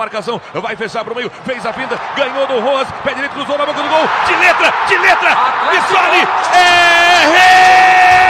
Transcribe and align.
Marcação, 0.00 0.40
vai 0.54 0.74
fechar 0.76 1.04
para 1.04 1.12
o 1.12 1.16
meio, 1.16 1.30
fez 1.44 1.64
a 1.66 1.72
finta, 1.74 2.00
ganhou 2.16 2.46
do 2.46 2.58
Rojas, 2.58 2.88
pé 3.04 3.12
direito, 3.12 3.32
cruzou 3.32 3.58
na 3.58 3.66
boca 3.66 3.82
do 3.82 3.88
gol, 3.88 4.08
de 4.26 4.34
letra, 4.34 4.72
de 4.88 4.96
letra, 4.96 5.36
Missoli, 5.70 6.28
é 6.54 8.29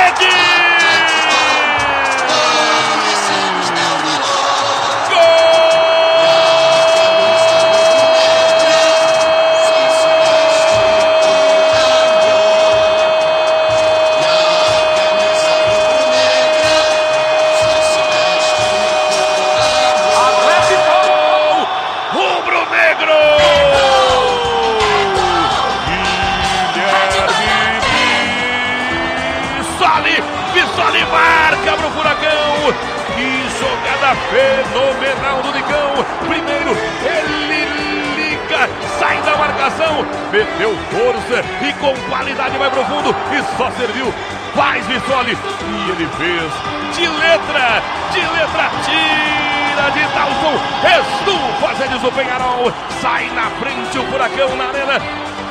meteu 40.31 40.77
força 40.91 41.45
e 41.63 41.73
com 41.75 41.95
qualidade 42.09 42.57
vai 42.57 42.71
pro 42.71 42.85
fundo 42.85 43.15
e 43.33 43.57
só 43.57 43.71
serviu. 43.73 44.13
Faz 44.55 44.85
Vissoli 44.87 45.33
e 45.33 45.91
ele 45.91 46.09
fez 46.17 46.81
de 46.97 47.07
letra, 47.07 47.83
de 48.13 48.21
letra, 48.21 48.71
tira 48.85 49.91
de 49.91 50.03
Dalson, 50.13 50.61
estufa 51.01 51.75
Zé 51.77 52.07
o 52.07 52.13
Penharol, 52.13 52.73
sai 53.01 53.31
na 53.31 53.51
frente 53.51 53.99
o 53.99 54.05
furacão 54.11 54.57
na 54.57 54.69
arena, 54.69 55.01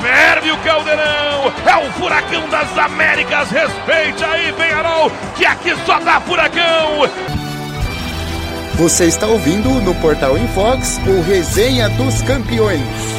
ferve 0.01 0.51
o 0.51 0.57
caldeirão, 0.57 1.53
é 1.65 1.87
o 1.87 1.91
furacão 1.93 2.47
das 2.49 2.77
Américas, 2.77 3.49
respeite 3.49 4.23
aí 4.23 4.51
Penharol, 4.53 5.11
que 5.35 5.45
aqui 5.45 5.75
só 5.85 5.99
dá 5.99 6.19
furacão. 6.21 7.09
Você 8.75 9.05
está 9.05 9.27
ouvindo 9.27 9.69
no 9.81 9.93
Portal 9.95 10.37
Infox 10.37 10.99
o 11.05 11.21
Resenha 11.21 11.89
dos 11.89 12.21
Campeões. 12.21 13.18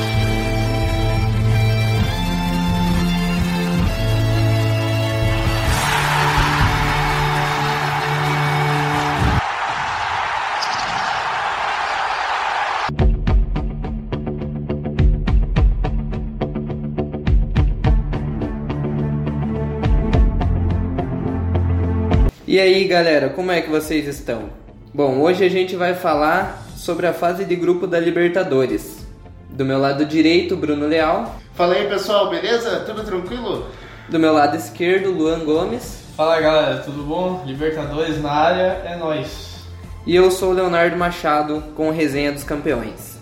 E 22.50 22.58
aí 22.58 22.84
galera, 22.84 23.28
como 23.28 23.52
é 23.52 23.60
que 23.60 23.70
vocês 23.70 24.08
estão? 24.08 24.50
Bom, 24.92 25.20
hoje 25.20 25.44
a 25.44 25.48
gente 25.48 25.76
vai 25.76 25.94
falar 25.94 26.66
sobre 26.74 27.06
a 27.06 27.12
fase 27.12 27.44
de 27.44 27.54
grupo 27.54 27.86
da 27.86 28.00
Libertadores. 28.00 29.06
Do 29.50 29.64
meu 29.64 29.78
lado 29.78 30.04
direito, 30.04 30.56
Bruno 30.56 30.88
Leal. 30.88 31.36
Fala 31.54 31.74
aí 31.74 31.88
pessoal, 31.88 32.28
beleza? 32.28 32.80
Tudo 32.80 33.04
tranquilo? 33.04 33.66
Do 34.08 34.18
meu 34.18 34.32
lado 34.32 34.56
esquerdo, 34.56 35.12
Luan 35.12 35.44
Gomes. 35.44 36.02
Fala 36.16 36.40
galera, 36.40 36.78
tudo 36.78 37.04
bom? 37.04 37.44
Libertadores 37.46 38.20
na 38.20 38.32
área, 38.32 38.82
é 38.84 38.96
nós. 38.96 39.60
E 40.04 40.16
eu 40.16 40.28
sou 40.28 40.50
o 40.50 40.54
Leonardo 40.54 40.96
Machado 40.96 41.62
com 41.76 41.92
Resenha 41.92 42.32
dos 42.32 42.42
Campeões. 42.42 43.16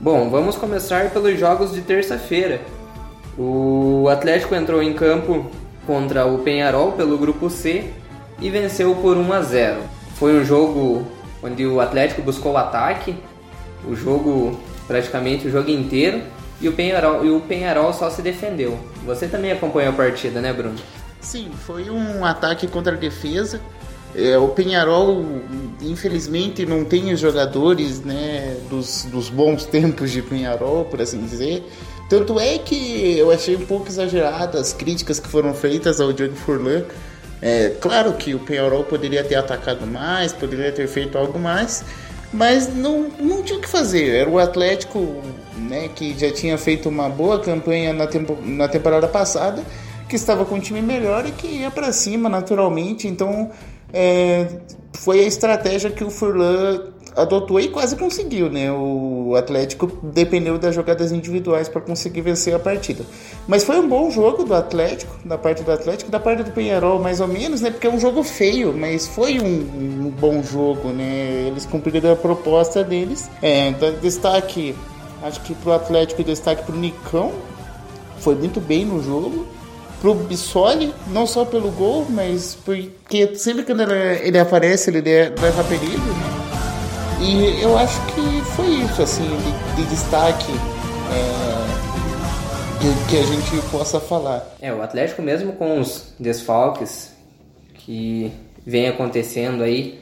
Bom, 0.00 0.30
vamos 0.30 0.56
começar 0.56 1.10
pelos 1.10 1.38
jogos 1.38 1.74
de 1.74 1.82
terça-feira. 1.82 2.62
O 3.36 4.08
Atlético 4.10 4.54
entrou 4.54 4.82
em 4.82 4.94
campo 4.94 5.50
contra 5.86 6.24
o 6.24 6.38
Penharol 6.38 6.92
pelo 6.92 7.18
grupo 7.18 7.50
C 7.50 7.92
e 8.40 8.50
venceu 8.50 8.94
por 8.96 9.16
1 9.16 9.32
a 9.32 9.42
0. 9.42 9.80
Foi 10.14 10.38
um 10.38 10.44
jogo 10.44 11.06
onde 11.42 11.66
o 11.66 11.80
Atlético 11.80 12.22
buscou 12.22 12.52
o 12.52 12.56
ataque, 12.56 13.16
o 13.86 13.94
jogo 13.94 14.58
praticamente 14.86 15.46
o 15.46 15.50
jogo 15.50 15.70
inteiro, 15.70 16.22
e 16.60 16.68
o 16.68 16.72
Penharol, 16.72 17.24
e 17.24 17.30
o 17.30 17.40
Penharol 17.40 17.92
só 17.92 18.10
se 18.10 18.22
defendeu. 18.22 18.78
Você 19.04 19.28
também 19.28 19.52
acompanhou 19.52 19.92
a 19.92 19.96
partida, 19.96 20.40
né, 20.40 20.52
Bruno? 20.52 20.76
Sim, 21.20 21.50
foi 21.66 21.90
um 21.90 22.24
ataque 22.24 22.66
contra 22.66 22.94
a 22.94 22.96
defesa. 22.96 23.60
É, 24.14 24.38
o 24.38 24.48
Penharol, 24.48 25.24
infelizmente, 25.80 26.64
não 26.64 26.84
tem 26.84 27.12
os 27.12 27.20
jogadores 27.20 28.00
né, 28.00 28.56
dos, 28.68 29.04
dos 29.04 29.28
bons 29.28 29.64
tempos 29.66 30.10
de 30.10 30.22
Penharol, 30.22 30.84
por 30.86 31.00
assim 31.00 31.20
dizer. 31.20 31.62
Tanto 32.08 32.40
é 32.40 32.56
que 32.58 33.18
eu 33.18 33.30
achei 33.30 33.54
um 33.54 33.66
pouco 33.66 33.86
exagerado 33.86 34.56
as 34.56 34.72
críticas 34.72 35.20
que 35.20 35.28
foram 35.28 35.52
feitas 35.52 36.00
ao 36.00 36.12
Diogo 36.12 36.34
Furlan 36.34 36.84
é, 37.40 37.70
claro 37.80 38.12
que 38.14 38.34
o 38.34 38.40
Penharol 38.40 38.84
poderia 38.84 39.22
ter 39.22 39.36
atacado 39.36 39.86
mais, 39.86 40.32
poderia 40.32 40.72
ter 40.72 40.88
feito 40.88 41.16
algo 41.16 41.38
mais, 41.38 41.84
mas 42.32 42.72
não, 42.74 43.10
não 43.18 43.42
tinha 43.42 43.58
o 43.58 43.62
que 43.62 43.68
fazer. 43.68 44.08
Era 44.08 44.30
o 44.30 44.38
Atlético 44.38 45.22
né, 45.56 45.88
que 45.94 46.18
já 46.18 46.32
tinha 46.32 46.58
feito 46.58 46.88
uma 46.88 47.08
boa 47.08 47.40
campanha 47.40 47.92
na, 47.92 48.06
tempo, 48.06 48.36
na 48.42 48.68
temporada 48.68 49.06
passada, 49.08 49.62
que 50.08 50.16
estava 50.16 50.44
com 50.44 50.56
um 50.56 50.60
time 50.60 50.82
melhor 50.82 51.26
e 51.26 51.32
que 51.32 51.46
ia 51.46 51.70
para 51.70 51.92
cima 51.92 52.28
naturalmente. 52.28 53.06
Então 53.06 53.50
é, 53.92 54.46
foi 54.94 55.20
a 55.20 55.26
estratégia 55.26 55.90
que 55.90 56.04
o 56.04 56.10
Furlan 56.10 56.92
adotou 57.16 57.60
e 57.60 57.68
quase 57.68 57.96
conseguiu, 57.96 58.50
né? 58.50 58.70
O 58.72 59.34
Atlético 59.36 59.86
dependeu 60.02 60.58
das 60.58 60.74
jogadas 60.74 61.12
individuais 61.12 61.68
para 61.68 61.80
conseguir 61.80 62.20
vencer 62.20 62.54
a 62.54 62.58
partida. 62.58 63.04
Mas 63.46 63.64
foi 63.64 63.78
um 63.78 63.88
bom 63.88 64.10
jogo 64.10 64.44
do 64.44 64.54
Atlético, 64.54 65.16
da 65.24 65.36
parte 65.36 65.62
do 65.62 65.72
Atlético, 65.72 66.10
da 66.10 66.20
parte 66.20 66.42
do 66.42 66.50
Penharol, 66.50 66.98
mais 66.98 67.20
ou 67.20 67.28
menos, 67.28 67.60
né? 67.60 67.70
Porque 67.70 67.86
é 67.86 67.90
um 67.90 68.00
jogo 68.00 68.22
feio, 68.22 68.72
mas 68.72 69.06
foi 69.06 69.40
um, 69.40 70.06
um 70.06 70.10
bom 70.18 70.42
jogo, 70.42 70.88
né? 70.90 71.46
Eles 71.48 71.66
cumpriram 71.66 72.12
a 72.12 72.16
proposta 72.16 72.84
deles. 72.84 73.30
É, 73.42 73.72
destaque, 74.00 74.74
acho 75.22 75.40
que 75.42 75.54
pro 75.54 75.72
Atlético, 75.72 76.22
destaque 76.22 76.64
pro 76.64 76.76
Nicão, 76.76 77.32
foi 78.18 78.34
muito 78.34 78.60
bem 78.60 78.84
no 78.84 79.02
jogo 79.02 79.46
pro 80.00 80.14
Bissoli, 80.14 80.94
não 81.08 81.26
só 81.26 81.44
pelo 81.44 81.70
gol, 81.70 82.06
mas 82.08 82.56
porque 82.64 83.34
sempre 83.34 83.64
que 83.64 83.72
ele, 83.72 84.38
aparece, 84.38 84.90
ele 84.90 85.00
leva 85.00 85.64
perigo, 85.64 85.96
né? 85.96 86.47
E 87.20 87.60
eu 87.62 87.76
acho 87.76 88.00
que 88.06 88.40
foi 88.54 88.66
isso, 88.66 89.02
assim, 89.02 89.24
de, 89.26 89.82
de 89.82 89.90
destaque 89.90 90.52
é, 91.12 91.48
que, 92.80 93.10
que, 93.10 93.16
a 93.18 93.22
gente 93.24 93.70
possa 93.70 93.98
falar. 93.98 94.46
É, 94.60 94.72
o 94.72 94.80
Atlético 94.80 95.20
mesmo 95.20 95.52
com 95.54 95.80
os 95.80 96.14
desfalques 96.18 97.12
que 97.74 98.32
vem 98.64 98.86
acontecendo 98.86 99.64
aí, 99.64 100.00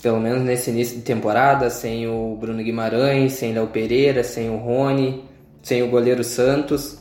pelo 0.00 0.20
menos 0.20 0.42
nesse 0.42 0.70
início 0.70 0.96
de 0.96 1.02
temporada, 1.02 1.68
sem 1.68 2.06
o 2.06 2.36
Bruno 2.38 2.62
Guimarães, 2.62 3.32
sem 3.32 3.52
Léo 3.52 3.66
Pereira, 3.66 4.22
sem 4.22 4.48
o 4.48 4.56
Rony, 4.56 5.24
sem 5.62 5.82
o 5.82 5.88
goleiro 5.88 6.22
Santos, 6.22 6.98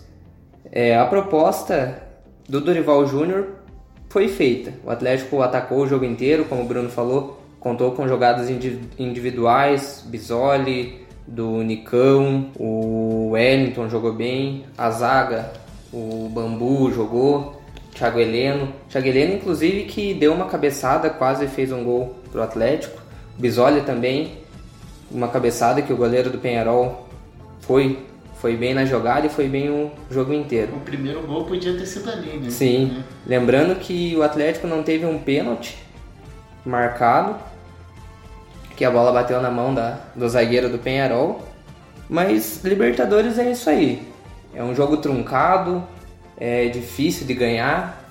é, 0.72 0.98
a 0.98 1.06
proposta 1.06 2.02
do 2.50 2.60
Dorival 2.60 3.06
Júnior 3.06 3.48
foi 4.10 4.28
feita. 4.28 4.74
O 4.84 4.90
Atlético 4.90 5.42
atacou 5.44 5.80
o 5.80 5.88
jogo 5.88 6.04
inteiro, 6.04 6.46
como 6.46 6.64
o 6.64 6.66
Bruno 6.66 6.90
falou, 6.90 7.45
contou 7.66 7.94
com 7.94 8.08
jogadas 8.08 8.48
individuais, 9.00 10.06
Bisoli, 10.06 11.04
do 11.26 11.64
Nicão, 11.64 12.52
o 12.60 13.32
Wellington 13.32 13.90
jogou 13.90 14.14
bem, 14.14 14.66
a 14.78 14.92
zaga, 14.92 15.52
o 15.92 16.30
Bambu 16.32 16.92
jogou, 16.94 17.60
Thiago 17.92 18.20
Heleno. 18.20 18.72
Thiago 18.88 19.08
Heleno, 19.08 19.34
inclusive, 19.34 19.86
que 19.86 20.14
deu 20.14 20.32
uma 20.32 20.46
cabeçada, 20.46 21.10
quase 21.10 21.48
fez 21.48 21.72
um 21.72 21.84
gol 21.84 22.16
pro 22.32 22.44
Atlético. 22.44 23.02
Bisoli 23.36 23.82
também, 23.82 24.34
uma 25.10 25.30
cabeçada 25.30 25.82
que 25.82 25.92
o 25.92 25.98
goleiro 25.98 26.30
do 26.30 26.38
Penharol 26.38 27.10
foi 27.62 27.98
foi 28.36 28.56
bem 28.56 28.76
na 28.76 28.86
jogada 28.86 29.26
e 29.26 29.30
foi 29.30 29.48
bem 29.48 29.72
o 29.72 29.92
jogo 30.12 30.34
inteiro. 30.34 30.76
O 30.76 30.82
primeiro 30.82 31.24
gol 31.24 31.46
podia 31.46 31.76
ter 31.76 31.88
sido 31.88 32.12
ali, 32.12 32.38
né? 32.38 32.52
Sim. 32.52 33.04
Lembrando 33.26 33.80
que 33.80 34.16
o 34.16 34.22
Atlético 34.22 34.68
não 34.68 34.84
teve 34.84 35.04
um 35.04 35.18
pênalti 35.18 35.80
marcado 36.64 37.55
que 38.76 38.84
a 38.84 38.92
bola 38.92 39.12
bateu 39.12 39.42
na 39.42 39.50
mão 39.50 39.74
da, 39.74 39.98
do 40.16 40.28
zagueiro 40.28 40.70
do 40.70 40.78
Penharol. 40.78 41.42
Mas 42.10 42.64
Libertadores 42.64 43.40
é 43.40 43.52
isso 43.52 43.70
aí. 43.70 44.08
É 44.54 44.64
um 44.64 44.76
jogo 44.76 44.98
truncado, 44.98 45.84
é 46.38 46.68
difícil 46.68 47.26
de 47.26 47.34
ganhar, 47.34 48.02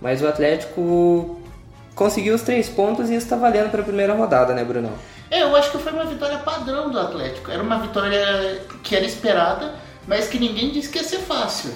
mas 0.00 0.22
o 0.22 0.28
Atlético 0.28 1.40
conseguiu 1.94 2.34
os 2.34 2.42
três 2.42 2.68
pontos 2.68 3.10
e 3.10 3.14
está 3.14 3.36
valendo 3.36 3.70
para 3.70 3.80
a 3.80 3.84
primeira 3.84 4.14
rodada, 4.14 4.54
né, 4.54 4.64
Bruno? 4.64 4.90
É, 5.30 5.42
eu 5.42 5.54
acho 5.56 5.70
que 5.70 5.78
foi 5.78 5.92
uma 5.92 6.04
vitória 6.04 6.38
padrão 6.38 6.90
do 6.90 6.98
Atlético. 6.98 7.50
Era 7.50 7.62
uma 7.62 7.78
vitória 7.78 8.60
que 8.82 8.94
era 8.94 9.04
esperada, 9.04 9.74
mas 10.06 10.28
que 10.28 10.38
ninguém 10.38 10.70
disse 10.70 10.88
que 10.88 10.98
ia 10.98 11.04
ser 11.04 11.18
fácil. 11.18 11.72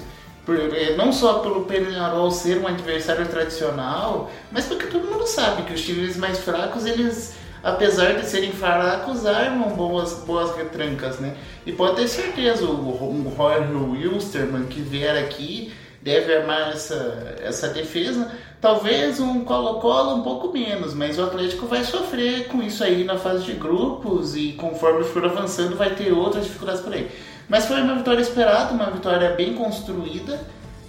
É, 0.74 0.96
não 0.96 1.12
só 1.12 1.40
pelo 1.40 1.64
Penharol 1.64 2.30
ser 2.30 2.58
um 2.58 2.66
adversário 2.66 3.26
tradicional, 3.28 4.30
mas 4.50 4.64
porque 4.64 4.86
todo 4.86 5.06
mundo 5.06 5.26
sabe 5.26 5.62
que 5.62 5.74
os 5.74 5.82
times 5.82 6.16
mais 6.16 6.38
fracos 6.38 6.86
eles 6.86 7.34
apesar 7.62 8.14
de 8.14 8.26
serem 8.26 8.52
fracos, 8.52 9.26
armam 9.26 9.70
boas, 9.70 10.14
boas 10.24 10.56
retrancas, 10.56 11.18
né? 11.18 11.34
E 11.66 11.72
pode 11.72 11.96
ter 11.96 12.08
certeza, 12.08 12.64
o, 12.64 13.34
Roger 13.36 13.70
Wilstermann 13.72 14.66
que 14.66 14.80
vier 14.80 15.16
aqui 15.16 15.72
deve 16.00 16.34
armar 16.34 16.70
essa, 16.70 17.36
essa 17.42 17.68
defesa. 17.68 18.30
Talvez 18.60 19.20
um 19.20 19.44
Colo-Colo 19.44 20.16
um 20.16 20.22
pouco 20.22 20.52
menos, 20.52 20.94
mas 20.94 21.18
o 21.18 21.22
Atlético 21.22 21.66
vai 21.66 21.84
sofrer 21.84 22.48
com 22.48 22.62
isso 22.62 22.82
aí 22.82 23.04
na 23.04 23.16
fase 23.16 23.44
de 23.44 23.52
grupos 23.52 24.34
e 24.34 24.52
conforme 24.52 25.04
for 25.04 25.24
avançando 25.24 25.76
vai 25.76 25.94
ter 25.94 26.12
outras 26.12 26.44
dificuldades 26.44 26.80
por 26.80 26.92
aí. 26.92 27.08
Mas 27.48 27.66
foi 27.66 27.80
uma 27.80 27.94
vitória 27.94 28.20
esperada, 28.20 28.72
uma 28.72 28.90
vitória 28.90 29.30
bem 29.30 29.54
construída 29.54 30.40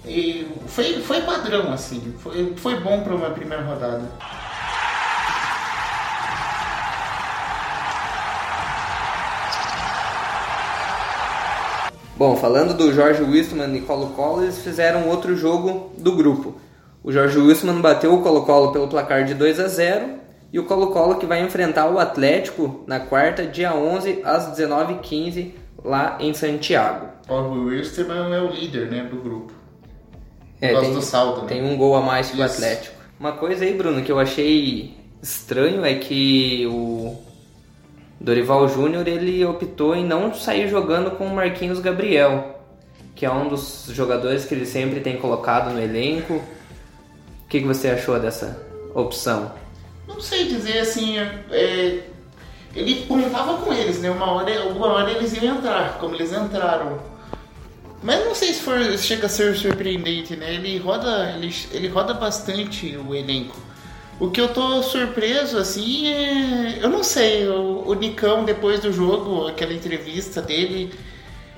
e 0.04 0.46
foi, 0.66 1.00
foi 1.00 1.20
padrão 1.22 1.72
assim, 1.72 2.14
foi, 2.18 2.54
foi 2.56 2.80
bom 2.80 3.02
para 3.02 3.14
uma 3.14 3.30
primeira 3.30 3.62
rodada. 3.62 4.02
Bom, 12.20 12.36
falando 12.36 12.74
do 12.74 12.92
Jorge 12.92 13.22
Wistman 13.22 13.74
e 13.74 13.80
Colo-Colo, 13.80 14.42
eles 14.42 14.58
fizeram 14.58 15.08
outro 15.08 15.34
jogo 15.34 15.90
do 15.96 16.14
grupo. 16.14 16.54
O 17.02 17.10
Jorge 17.10 17.38
Wistman 17.38 17.80
bateu 17.80 18.12
o 18.12 18.20
Colo-Colo 18.20 18.72
pelo 18.72 18.88
placar 18.88 19.24
de 19.24 19.32
2 19.32 19.58
a 19.58 19.68
0 19.68 20.18
e 20.52 20.58
o 20.58 20.66
Colo-Colo 20.66 21.14
que 21.14 21.24
vai 21.24 21.40
enfrentar 21.40 21.88
o 21.88 21.98
Atlético 21.98 22.84
na 22.86 23.00
quarta, 23.00 23.46
dia 23.46 23.74
11, 23.74 24.20
às 24.22 24.54
19h15, 24.54 25.52
lá 25.82 26.18
em 26.20 26.34
Santiago. 26.34 27.06
O 27.26 27.64
Wistman 27.68 28.34
é 28.34 28.42
o 28.42 28.50
líder 28.50 28.90
né, 28.90 29.02
do 29.04 29.16
grupo. 29.16 29.54
É, 30.60 30.74
Por 30.74 30.80
tem, 30.82 30.92
do 30.92 31.00
saldo, 31.00 31.40
né? 31.40 31.46
tem 31.46 31.64
um 31.64 31.74
gol 31.74 31.96
a 31.96 32.02
mais 32.02 32.30
que 32.30 32.38
o. 32.38 32.44
Atlético. 32.44 32.96
Uma 33.18 33.32
coisa 33.32 33.64
aí, 33.64 33.72
Bruno, 33.72 34.02
que 34.02 34.12
eu 34.12 34.18
achei 34.18 34.94
estranho 35.22 35.86
é 35.86 35.94
que 35.94 36.66
o 36.66 37.16
Dorival 38.20 38.68
Júnior 38.68 39.08
ele 39.08 39.42
optou 39.46 39.96
em 39.96 40.04
não 40.04 40.34
sair 40.34 40.68
jogando 40.68 41.12
com 41.12 41.26
o 41.26 41.34
Marquinhos 41.34 41.80
Gabriel, 41.80 42.60
que 43.16 43.24
é 43.24 43.32
um 43.32 43.48
dos 43.48 43.86
jogadores 43.88 44.44
que 44.44 44.54
ele 44.54 44.66
sempre 44.66 45.00
tem 45.00 45.16
colocado 45.16 45.72
no 45.72 45.80
elenco. 45.80 46.34
O 46.34 47.48
que, 47.48 47.60
que 47.60 47.66
você 47.66 47.88
achou 47.88 48.20
dessa 48.20 48.62
opção? 48.94 49.52
Não 50.06 50.20
sei 50.20 50.48
dizer 50.48 50.80
assim, 50.80 51.18
é, 51.18 52.00
ele 52.74 53.06
contava 53.06 53.58
com 53.58 53.72
eles, 53.72 54.00
né? 54.00 54.10
Uma 54.10 54.30
hora, 54.32 54.62
alguma 54.64 54.88
hora 54.88 55.10
eles 55.10 55.32
iam 55.32 55.56
entrar, 55.56 55.98
como 55.98 56.14
eles 56.14 56.30
entraram. 56.30 56.98
Mas 58.02 58.24
não 58.24 58.34
sei 58.34 58.52
se 58.52 58.60
for, 58.60 58.78
chega 58.98 59.26
a 59.26 59.28
ser 59.30 59.56
surpreendente, 59.56 60.36
né? 60.36 60.54
Ele 60.54 60.78
roda, 60.78 61.32
ele, 61.36 61.54
ele 61.72 61.88
roda 61.88 62.12
bastante 62.12 62.96
o 62.96 63.14
elenco. 63.14 63.56
O 64.20 64.30
que 64.30 64.38
eu 64.38 64.48
tô 64.48 64.82
surpreso, 64.82 65.56
assim, 65.56 66.06
é. 66.08 66.78
Eu 66.82 66.90
não 66.90 67.02
sei, 67.02 67.48
o, 67.48 67.84
o 67.86 67.94
Nicão, 67.94 68.44
depois 68.44 68.78
do 68.78 68.92
jogo, 68.92 69.46
aquela 69.48 69.72
entrevista 69.72 70.42
dele. 70.42 70.92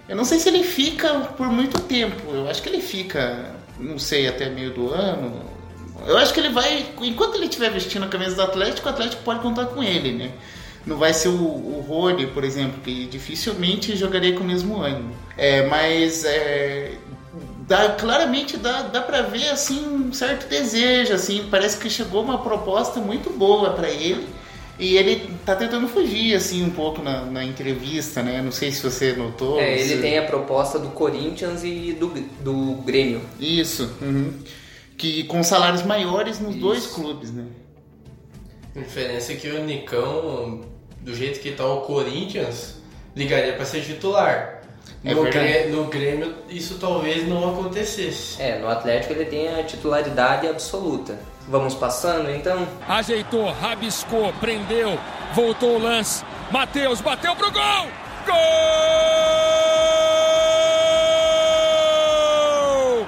Eu 0.09 0.15
não 0.15 0.25
sei 0.25 0.39
se 0.39 0.49
ele 0.49 0.63
fica 0.63 1.13
por 1.37 1.49
muito 1.49 1.81
tempo. 1.83 2.23
Eu 2.33 2.49
acho 2.49 2.63
que 2.63 2.69
ele 2.69 2.81
fica, 2.81 3.57
não 3.81 3.99
sei, 3.99 4.29
até 4.29 4.49
meio 4.49 4.71
do 4.71 4.91
ano. 4.95 5.43
Eu 6.07 6.17
acho 6.17 6.33
que 6.33 6.39
ele 6.39 6.51
vai. 6.51 6.87
Enquanto 7.01 7.35
ele 7.35 7.47
estiver 7.47 7.71
vestindo 7.71 8.05
a 8.05 8.09
camisa 8.09 8.37
do 8.37 8.43
Atlético, 8.43 8.87
o 8.87 8.91
Atlético 8.91 9.23
pode 9.25 9.41
contar 9.41 9.67
com 9.67 9.83
ele, 9.83 10.13
né? 10.13 10.31
Não 10.87 10.99
vai 10.99 11.13
ser 11.13 11.29
o, 11.29 11.35
o 11.35 11.85
Rony, 11.89 12.29
por 12.29 12.45
exemplo, 12.45 12.81
que 12.83 13.07
dificilmente 13.07 13.97
jogaria 13.97 14.35
com 14.35 14.45
o 14.45 14.47
mesmo 14.47 14.81
ânimo. 14.81 15.17
É, 15.37 15.67
mas 15.67 16.25
é, 16.25 16.93
dá, 17.73 17.89
claramente 17.95 18.59
dá, 18.59 18.83
dá 18.83 19.01
pra 19.01 19.23
ver 19.23 19.49
assim 19.49 19.81
um 19.89 20.13
certo 20.13 20.47
desejo, 20.49 21.15
assim, 21.15 21.49
parece 21.51 21.79
que 21.79 21.89
chegou 21.89 22.23
uma 22.23 22.39
proposta 22.39 23.01
muito 23.01 23.31
boa 23.31 23.71
para 23.71 23.89
ele. 23.89 24.27
E 24.79 24.97
ele 24.97 25.31
tá 25.47 25.55
tentando 25.55 25.87
fugir, 25.89 26.35
assim, 26.35 26.63
um 26.65 26.71
pouco 26.71 27.03
na, 27.03 27.25
na 27.25 27.45
entrevista, 27.45 28.23
né? 28.23 28.43
Não 28.43 28.51
sei 28.51 28.73
se 28.73 28.83
você 28.83 29.13
notou. 29.13 29.61
É, 29.61 29.77
se- 29.79 29.93
ele 29.93 30.03
tem 30.03 30.19
a 30.19 30.25
proposta 30.25 30.79
do 30.79 30.89
Corinthians 30.89 31.63
e 31.63 31.93
do, 31.93 32.09
do 32.43 32.83
Grêmio. 32.83 33.21
Isso. 33.39 33.91
uhum. 34.01 34.33
Que 34.99 35.25
com 35.25 35.43
salários 35.43 35.83
maiores 35.83 36.41
nos 36.41 36.55
dois 36.57 36.87
clubes, 36.87 37.31
né? 37.33 37.45
A 38.75 38.81
diferença 38.81 39.33
é 39.33 39.37
que 39.37 39.49
o 39.49 39.65
Nicão, 39.65 40.63
do 41.01 41.15
jeito 41.15 41.39
que 41.41 41.53
tá 41.53 41.67
o 41.67 41.83
Corinthians, 41.83 42.77
ligaria 43.15 43.53
pra 43.53 43.65
ser 43.65 43.83
titular. 43.83 44.62
É 45.05 45.15
no, 45.15 45.23
verdade. 45.25 45.47
Grê- 45.47 45.67
no 45.67 45.85
Grêmio, 45.87 46.35
isso 46.49 46.79
talvez 46.79 47.27
não 47.27 47.51
acontecesse. 47.51 48.41
É, 48.41 48.59
no 48.59 48.69
Atlético 48.69 49.13
ele 49.13 49.25
tem 49.25 49.49
a 49.59 49.65
titularidade 49.65 50.47
absoluta. 50.47 51.19
Vamos 51.49 51.75
passando 51.75 52.31
então? 52.31 52.67
Ajeitou, 52.89 53.51
rabiscou, 53.51 54.33
prendeu, 54.35 54.97
voltou 55.35 55.77
o 55.77 55.79
lance. 55.83 56.25
Matheus 56.53 57.01
bateu 57.01 57.35
pro 57.35 57.51
gol! 57.51 57.89
Gol! 62.13 63.07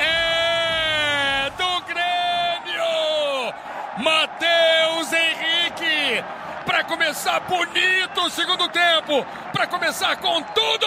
É 0.00 1.50
do 1.56 1.82
Grêmio! 1.86 3.54
Matheus 3.98 5.12
Henrique! 5.12 6.24
Para 6.64 6.77
começar 6.88 7.40
bonito 7.40 8.20
o 8.26 8.30
segundo 8.30 8.66
tempo, 8.70 9.24
para 9.52 9.66
começar 9.66 10.16
com 10.16 10.42
tudo! 10.42 10.86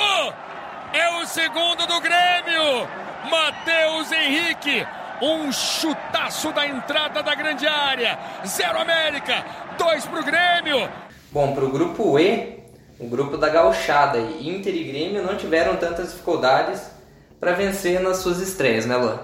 É 0.91 1.21
o 1.21 1.27
segundo 1.27 1.85
do 1.85 2.01
Grêmio! 2.01 2.87
Matheus 3.29 4.11
Henrique! 4.11 4.85
Um 5.21 5.51
chutaço 5.51 6.51
da 6.51 6.65
entrada 6.65 7.21
da 7.21 7.35
grande 7.35 7.67
área. 7.67 8.17
Zero 8.43 8.81
América, 8.81 9.45
dois 9.77 10.03
pro 10.07 10.23
Grêmio. 10.23 10.89
Bom, 11.31 11.53
para 11.53 11.63
o 11.63 11.69
grupo 11.69 12.17
E, 12.17 12.63
o 12.99 13.07
grupo 13.07 13.37
da 13.37 13.47
gauchada, 13.47 14.17
e 14.17 14.49
Inter 14.49 14.73
e 14.73 14.83
Grêmio 14.83 15.23
não 15.23 15.37
tiveram 15.37 15.75
tantas 15.75 16.11
dificuldades 16.11 16.81
para 17.39 17.51
vencer 17.51 17.99
nas 17.99 18.17
suas 18.17 18.39
estreias, 18.39 18.87
né, 18.87 18.97
Luan? 18.97 19.19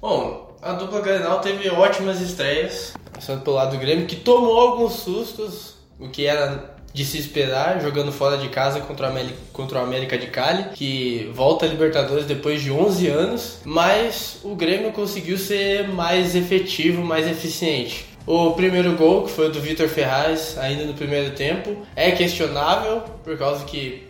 Bom, 0.00 0.56
a 0.62 0.72
dupla 0.72 1.02
Grenal 1.02 1.40
teve 1.40 1.68
ótimas 1.68 2.18
estreias, 2.22 2.94
passando 3.16 3.42
pelo 3.42 3.56
lado 3.56 3.72
do 3.72 3.80
Grêmio, 3.80 4.06
que 4.06 4.16
tomou 4.16 4.60
alguns 4.60 4.92
sustos, 4.92 5.74
o 5.98 6.08
que 6.08 6.26
era 6.26 6.76
de 6.92 7.04
se 7.04 7.18
esperar, 7.18 7.80
jogando 7.82 8.12
fora 8.12 8.38
de 8.38 8.48
casa 8.48 8.80
contra 8.80 9.06
o, 9.06 9.82
América, 9.82 10.16
de 10.16 10.28
Cali, 10.28 10.66
que 10.74 11.30
volta 11.34 11.66
a 11.66 11.68
Libertadores 11.68 12.26
depois 12.26 12.62
de 12.62 12.70
11 12.70 13.08
anos, 13.08 13.58
mas 13.64 14.38
o 14.42 14.54
Grêmio 14.54 14.92
conseguiu 14.92 15.36
ser 15.36 15.88
mais 15.88 16.34
efetivo, 16.34 17.02
mais 17.02 17.26
eficiente. 17.26 18.06
O 18.26 18.52
primeiro 18.52 18.96
gol, 18.96 19.24
que 19.24 19.30
foi 19.30 19.50
do 19.50 19.60
Vitor 19.60 19.88
Ferraz, 19.88 20.56
ainda 20.58 20.84
no 20.84 20.94
primeiro 20.94 21.32
tempo, 21.32 21.76
é 21.94 22.10
questionável, 22.10 23.02
por 23.22 23.36
causa 23.36 23.64
que 23.64 24.06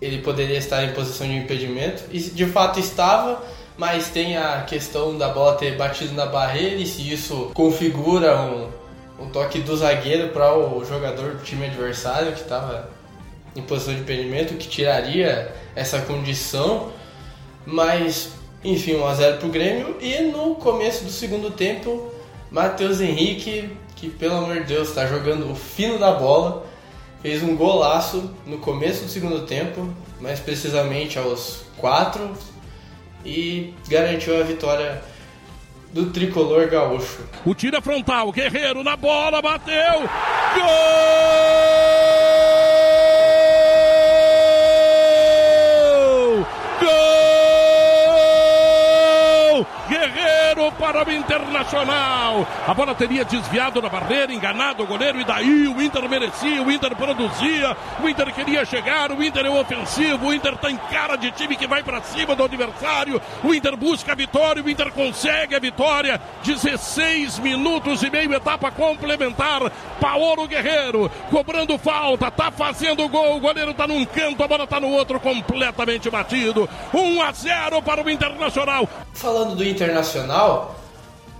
ele 0.00 0.18
poderia 0.18 0.58
estar 0.58 0.82
em 0.84 0.92
posição 0.92 1.26
de 1.26 1.36
impedimento, 1.36 2.04
e 2.10 2.18
de 2.18 2.46
fato 2.46 2.80
estava, 2.80 3.42
mas 3.76 4.08
tem 4.08 4.36
a 4.36 4.62
questão 4.62 5.16
da 5.18 5.28
bola 5.28 5.56
ter 5.56 5.76
batido 5.76 6.14
na 6.14 6.26
barreira 6.26 6.76
e 6.76 6.86
se 6.86 7.12
isso 7.12 7.50
configura 7.54 8.40
um, 8.40 8.68
um 9.18 9.28
toque 9.30 9.60
do 9.60 9.76
zagueiro 9.76 10.28
para 10.28 10.56
o 10.56 10.84
jogador 10.84 11.32
do 11.32 11.44
time 11.44 11.66
adversário 11.66 12.32
que 12.32 12.40
estava 12.40 12.88
em 13.56 13.62
posição 13.62 13.94
de 13.94 14.00
impedimento, 14.00 14.54
que 14.54 14.68
tiraria 14.68 15.54
essa 15.74 16.00
condição, 16.00 16.90
mas 17.64 18.32
enfim, 18.64 18.94
1x0 18.94 19.38
para 19.38 19.46
o 19.46 19.50
Grêmio. 19.50 19.96
E 20.00 20.20
no 20.22 20.54
começo 20.54 21.04
do 21.04 21.10
segundo 21.10 21.50
tempo, 21.50 22.10
Matheus 22.50 23.00
Henrique, 23.00 23.70
que 23.94 24.08
pelo 24.08 24.36
amor 24.36 24.60
de 24.60 24.74
Deus 24.74 24.88
está 24.88 25.06
jogando 25.06 25.50
o 25.50 25.54
fino 25.54 25.98
da 25.98 26.12
bola, 26.12 26.66
fez 27.22 27.42
um 27.42 27.54
golaço 27.56 28.30
no 28.46 28.58
começo 28.58 29.04
do 29.04 29.10
segundo 29.10 29.46
tempo, 29.46 29.88
mais 30.20 30.40
precisamente 30.40 31.18
aos 31.18 31.60
4, 31.78 32.32
e 33.24 33.74
garantiu 33.88 34.40
a 34.40 34.44
vitória 34.44 35.02
do 35.92 36.10
tricolor 36.10 36.68
gaúcho. 36.68 37.20
O 37.44 37.54
tira 37.54 37.80
frontal, 37.80 38.32
Guerreiro 38.32 38.82
na 38.82 38.96
bola, 38.96 39.40
bateu. 39.40 40.00
Gol! 40.54 42.13
Para 50.94 51.10
o 51.10 51.12
Internacional. 51.12 52.46
A 52.68 52.72
bola 52.72 52.94
teria 52.94 53.24
desviado 53.24 53.82
da 53.82 53.88
barreira, 53.88 54.32
enganado 54.32 54.84
o 54.84 54.86
goleiro 54.86 55.20
e 55.20 55.24
daí 55.24 55.66
o 55.66 55.82
Inter 55.82 56.08
merecia, 56.08 56.62
o 56.62 56.70
Inter 56.70 56.94
produzia, 56.94 57.76
o 58.00 58.08
Inter 58.08 58.32
queria 58.32 58.64
chegar, 58.64 59.10
o 59.10 59.20
Inter 59.20 59.46
é 59.46 59.50
ofensivo, 59.50 60.28
o 60.28 60.32
Inter 60.32 60.56
tem 60.56 60.76
cara 60.76 61.16
de 61.16 61.32
time 61.32 61.56
que 61.56 61.66
vai 61.66 61.82
para 61.82 62.00
cima 62.02 62.36
do 62.36 62.44
adversário, 62.44 63.20
o 63.42 63.52
Inter 63.52 63.76
busca 63.76 64.12
a 64.12 64.14
vitória, 64.14 64.62
o 64.62 64.70
Inter 64.70 64.92
consegue 64.92 65.56
a 65.56 65.58
vitória. 65.58 66.20
16 66.44 67.40
minutos 67.40 68.04
e 68.04 68.10
meio, 68.10 68.32
etapa 68.32 68.70
complementar. 68.70 69.68
Paolo 70.00 70.46
Guerreiro 70.46 71.10
cobrando 71.28 71.76
falta, 71.76 72.30
tá 72.30 72.52
fazendo 72.52 73.08
gol, 73.08 73.36
o 73.36 73.40
goleiro 73.40 73.74
tá 73.74 73.88
num 73.88 74.04
canto, 74.04 74.44
a 74.44 74.46
bola 74.46 74.64
tá 74.64 74.78
no 74.78 74.90
outro, 74.90 75.18
completamente 75.18 76.08
batido. 76.08 76.68
1 76.92 77.22
a 77.22 77.32
0 77.32 77.82
para 77.82 78.00
o 78.00 78.08
Internacional. 78.08 78.88
Falando 79.12 79.56
do 79.56 79.64
Internacional, 79.64 80.83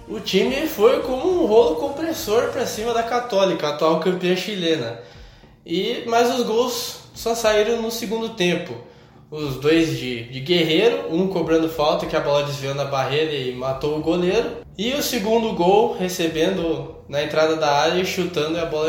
o 0.08 0.20
time 0.20 0.66
foi 0.66 1.00
como 1.00 1.42
um 1.42 1.46
rolo 1.46 1.76
compressor 1.76 2.50
para 2.50 2.66
cima 2.66 2.92
da 2.92 3.02
Católica, 3.02 3.68
atual 3.68 4.00
campeã 4.00 4.36
chilena. 4.36 5.00
E 5.64 6.04
mas 6.06 6.38
os 6.38 6.44
gols 6.44 7.00
só 7.14 7.34
saíram 7.34 7.80
no 7.80 7.90
segundo 7.90 8.30
tempo. 8.30 8.74
Os 9.30 9.56
dois 9.56 9.98
de, 9.98 10.24
de 10.24 10.40
Guerreiro, 10.40 11.12
um 11.12 11.26
cobrando 11.28 11.68
falta 11.68 12.06
que 12.06 12.14
a 12.14 12.20
bola 12.20 12.44
desviou 12.44 12.74
na 12.74 12.84
barreira 12.84 13.32
e 13.32 13.54
matou 13.54 13.98
o 13.98 14.02
goleiro. 14.02 14.58
E 14.76 14.92
o 14.92 15.02
segundo 15.02 15.54
gol 15.54 15.96
recebendo 15.96 16.96
na 17.08 17.22
entrada 17.22 17.56
da 17.56 17.72
área 17.72 18.00
e 18.00 18.06
chutando 18.06 18.56
e 18.56 18.60
a 18.60 18.66
bola 18.66 18.88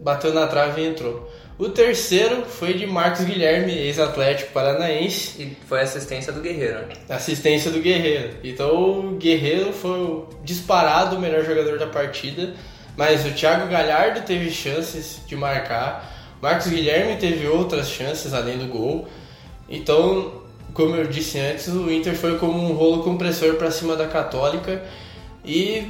bateu 0.00 0.32
na 0.32 0.46
trave 0.46 0.82
e 0.82 0.86
entrou. 0.86 1.28
O 1.56 1.68
terceiro 1.68 2.44
foi 2.46 2.74
de 2.74 2.84
Marcos 2.84 3.24
Guilherme, 3.24 3.72
ex-atlético 3.72 4.52
paranaense. 4.52 5.40
E 5.40 5.56
foi 5.68 5.82
assistência 5.82 6.32
do 6.32 6.40
Guerreiro. 6.40 6.80
né? 6.80 6.94
Assistência 7.08 7.70
do 7.70 7.80
Guerreiro. 7.80 8.34
Então 8.42 9.08
o 9.10 9.16
Guerreiro 9.16 9.72
foi 9.72 9.98
o 10.00 10.28
disparado 10.42 11.16
o 11.16 11.20
melhor 11.20 11.44
jogador 11.44 11.78
da 11.78 11.86
partida. 11.86 12.54
Mas 12.96 13.24
o 13.24 13.30
Thiago 13.30 13.68
Galhardo 13.68 14.22
teve 14.22 14.50
chances 14.50 15.20
de 15.26 15.36
marcar. 15.36 16.12
Marcos 16.42 16.66
Guilherme 16.66 17.16
teve 17.16 17.46
outras 17.46 17.88
chances 17.88 18.34
além 18.34 18.58
do 18.58 18.66
gol. 18.66 19.08
Então, 19.68 20.42
como 20.72 20.96
eu 20.96 21.06
disse 21.06 21.38
antes, 21.38 21.68
o 21.68 21.90
Inter 21.90 22.14
foi 22.16 22.36
como 22.38 22.58
um 22.58 22.72
rolo 22.72 23.02
compressor 23.04 23.54
para 23.54 23.70
cima 23.70 23.94
da 23.94 24.06
Católica. 24.08 24.82
E 25.44 25.88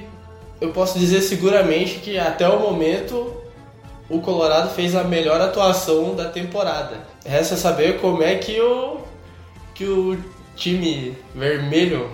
eu 0.61 0.71
posso 0.71 0.99
dizer 0.99 1.23
seguramente 1.23 2.01
que 2.01 2.19
até 2.19 2.49
o 2.49 2.61
momento 2.61 3.44
o 4.09 4.21
Colorado 4.21 4.71
fez 4.75 4.95
a 4.95 5.05
melhor 5.05 5.41
atuação 5.41 6.15
da 6.15 6.29
temporada. 6.29 6.99
Resta 7.25 7.57
saber 7.57 8.01
como 8.01 8.23
é 8.23 8.37
que 8.37 8.61
o, 8.61 8.99
que 9.75 9.85
o 9.85 10.19
time 10.55 11.17
vermelho 11.35 12.11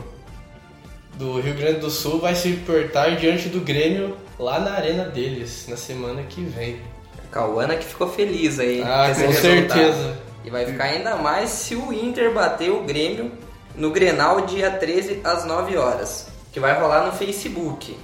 do 1.15 1.41
Rio 1.41 1.55
Grande 1.55 1.81
do 1.81 1.91
Sul 1.91 2.21
vai 2.21 2.35
se 2.35 2.53
portar 2.53 3.17
diante 3.17 3.49
do 3.49 3.61
Grêmio 3.61 4.17
lá 4.39 4.59
na 4.59 4.73
arena 4.73 5.05
deles 5.05 5.67
na 5.69 5.77
semana 5.77 6.23
que 6.23 6.43
vem. 6.43 6.81
Cauana 7.31 7.77
que 7.77 7.85
ficou 7.85 8.09
feliz 8.09 8.59
aí. 8.59 8.83
Ah, 8.83 9.13
com 9.15 9.23
com 9.23 9.29
resultado. 9.29 9.41
certeza. 9.41 10.19
E 10.45 10.51
vai 10.51 10.65
ficar 10.65 10.85
ainda 10.85 11.17
mais 11.17 11.51
se 11.51 11.75
o 11.77 11.93
Inter 11.93 12.33
bater 12.33 12.71
o 12.71 12.83
Grêmio 12.83 13.31
no 13.75 13.91
Grenal 13.91 14.47
dia 14.47 14.71
13 14.71 15.21
às 15.23 15.45
9 15.45 15.77
horas, 15.77 16.29
que 16.53 16.59
vai 16.59 16.79
rolar 16.81 17.07
no 17.07 17.13
Facebook. 17.13 17.97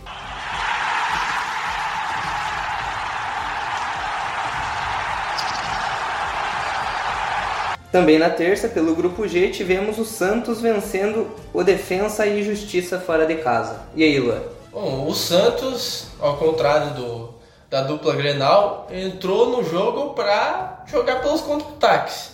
Também 7.90 8.18
na 8.18 8.28
terça, 8.28 8.68
pelo 8.68 8.94
grupo 8.94 9.26
G, 9.28 9.48
tivemos 9.50 9.98
o 9.98 10.04
Santos 10.04 10.60
vencendo 10.60 11.30
o 11.52 11.62
Defensa 11.62 12.26
e 12.26 12.42
Justiça 12.42 12.98
fora 12.98 13.26
de 13.26 13.36
casa. 13.36 13.80
E 13.94 14.02
aí, 14.02 14.18
Luan? 14.18 14.42
Bom, 14.72 15.06
o 15.06 15.14
Santos, 15.14 16.08
ao 16.20 16.36
contrário 16.36 16.94
do, 16.94 17.34
da 17.70 17.82
dupla 17.82 18.14
Grenal, 18.14 18.88
entrou 18.90 19.50
no 19.50 19.64
jogo 19.64 20.10
para 20.14 20.84
jogar 20.86 21.22
pelos 21.22 21.40
contra-ataques, 21.40 22.32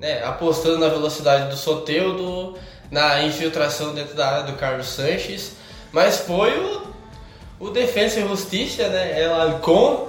né? 0.00 0.24
apostando 0.24 0.78
na 0.78 0.88
velocidade 0.88 1.48
do 1.48 1.56
Soteudo, 1.56 2.56
na 2.90 3.22
infiltração 3.22 3.94
dentro 3.94 4.14
da 4.14 4.28
área 4.28 4.42
do 4.44 4.54
Carlos 4.54 4.88
Sanches, 4.88 5.52
mas 5.92 6.18
foi 6.18 6.58
o, 6.58 7.66
o 7.66 7.70
Defensa 7.70 8.20
e 8.20 8.28
Justiça, 8.28 8.88
né? 8.88 9.22
El 9.22 9.34
Alcon, 9.34 10.08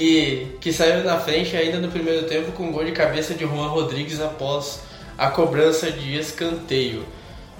que, 0.00 0.56
que 0.62 0.72
saiu 0.72 1.04
na 1.04 1.18
frente 1.18 1.54
ainda 1.54 1.78
no 1.78 1.88
primeiro 1.88 2.26
tempo 2.26 2.52
com 2.52 2.64
um 2.64 2.72
gol 2.72 2.84
de 2.86 2.92
cabeça 2.92 3.34
de 3.34 3.44
Juan 3.44 3.68
Rodrigues 3.68 4.18
após 4.18 4.80
a 5.18 5.28
cobrança 5.28 5.92
de 5.92 6.18
escanteio. 6.18 7.04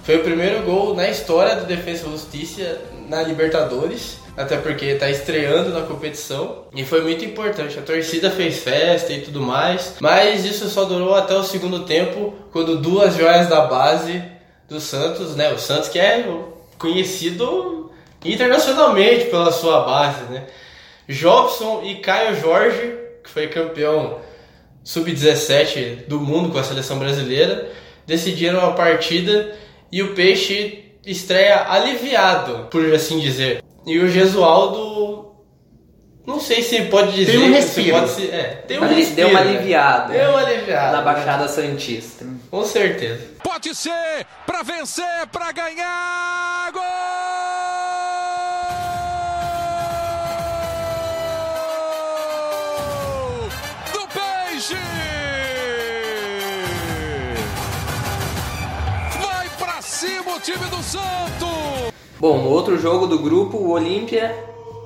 Foi 0.01 0.17
o 0.17 0.23
primeiro 0.23 0.63
gol 0.63 0.95
na 0.95 1.07
história 1.07 1.55
do 1.55 1.67
Defensa 1.67 2.07
e 2.07 2.09
Justiça 2.09 2.81
na 3.07 3.21
Libertadores, 3.21 4.17
até 4.35 4.57
porque 4.57 4.85
está 4.85 5.07
estreando 5.07 5.69
na 5.69 5.81
competição 5.81 6.63
e 6.73 6.83
foi 6.83 7.01
muito 7.01 7.23
importante. 7.23 7.77
A 7.77 7.83
torcida 7.83 8.31
fez 8.31 8.57
festa 8.57 9.13
e 9.13 9.21
tudo 9.21 9.39
mais, 9.39 9.97
mas 9.99 10.43
isso 10.43 10.67
só 10.67 10.85
durou 10.85 11.13
até 11.13 11.35
o 11.35 11.43
segundo 11.43 11.81
tempo, 11.81 12.33
quando 12.51 12.77
duas 12.77 13.15
joias 13.15 13.47
da 13.49 13.67
base 13.67 14.19
do 14.67 14.79
Santos, 14.79 15.35
né? 15.35 15.53
O 15.53 15.59
Santos 15.59 15.89
que 15.89 15.99
é 15.99 16.25
conhecido 16.79 17.91
internacionalmente 18.25 19.25
pela 19.25 19.51
sua 19.51 19.81
base, 19.81 20.23
né? 20.23 20.47
Jobson 21.11 21.83
e 21.83 21.95
Caio 21.95 22.39
Jorge, 22.39 22.95
que 23.23 23.29
foi 23.29 23.47
campeão 23.47 24.19
sub-17 24.83 26.07
do 26.07 26.19
mundo 26.19 26.49
com 26.49 26.57
a 26.57 26.63
seleção 26.63 26.97
brasileira, 26.97 27.69
decidiram 28.05 28.59
a 28.65 28.71
partida 28.71 29.55
e 29.91 30.01
o 30.01 30.13
Peixe 30.15 30.85
estreia 31.05 31.69
aliviado, 31.69 32.67
por 32.69 32.83
assim 32.93 33.19
dizer. 33.19 33.63
E 33.85 33.99
o 33.99 34.07
Gesualdo, 34.09 35.35
não 36.25 36.39
sei 36.39 36.61
se 36.61 36.81
pode 36.83 37.13
dizer 37.13 37.31
Tem 37.31 37.49
um 37.49 37.53
respiro. 37.53 37.99
Pode 37.99 38.11
ser, 38.11 38.33
é, 38.33 38.43
tem 38.67 38.79
um 38.79 38.83
Ali 38.83 38.95
respiro, 38.95 39.15
deu 39.15 39.29
uma 39.29 39.43
né? 39.43 39.49
aliviada. 39.49 40.13
Deu 40.13 40.29
uma 40.29 40.39
aliviada. 40.39 40.97
Na 40.97 41.01
Baixada 41.01 41.47
Santista. 41.47 42.25
Com 42.49 42.63
certeza. 42.63 43.21
Pode 43.43 43.73
ser 43.75 44.25
pra 44.45 44.61
vencer, 44.63 45.27
pra 45.31 45.51
ganhar. 45.51 46.71
Gol! 46.71 47.10
Time 60.41 60.65
do 60.69 60.81
Santos! 60.83 61.93
Bom, 62.19 62.37
no 62.39 62.49
outro 62.49 62.77
jogo 62.79 63.07
do 63.07 63.19
grupo, 63.19 63.57
o 63.57 63.71
Olímpia 63.71 64.35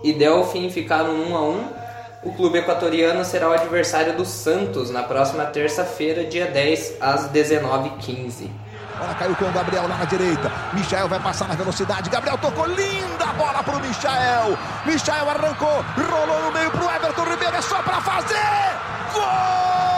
e 0.03 0.13
Delfim 0.13 0.69
ficaram 0.69 1.13
1 1.13 1.35
a 1.35 1.41
1. 1.41 1.85
O 2.23 2.33
clube 2.33 2.57
equatoriano 2.57 3.23
será 3.23 3.49
o 3.49 3.53
adversário 3.53 4.17
do 4.17 4.25
Santos 4.25 4.89
na 4.89 5.03
próxima 5.03 5.45
terça-feira, 5.45 6.23
dia 6.23 6.47
10, 6.47 6.95
às 6.99 7.29
19h15. 7.31 8.49
Bola 8.97 9.13
caiu 9.15 9.35
com 9.35 9.45
o 9.45 9.51
Gabriel 9.51 9.87
lá 9.87 9.97
na 9.97 10.05
direita. 10.05 10.51
Michael 10.73 11.07
vai 11.07 11.19
passar 11.19 11.47
na 11.47 11.55
velocidade. 11.55 12.09
Gabriel 12.09 12.37
tocou 12.37 12.65
linda 12.65 13.25
bola 13.37 13.61
pro 13.63 13.79
Michael. 13.79 14.57
Michael 14.85 15.29
arrancou, 15.29 15.85
rolou 16.09 16.43
no 16.45 16.51
meio 16.51 16.71
pro 16.71 16.89
Everton 16.89 17.23
Ribeiro. 17.23 17.55
É 17.57 17.61
só 17.61 17.81
pra 17.81 18.01
fazer. 18.01 18.35
Gol 19.13 19.94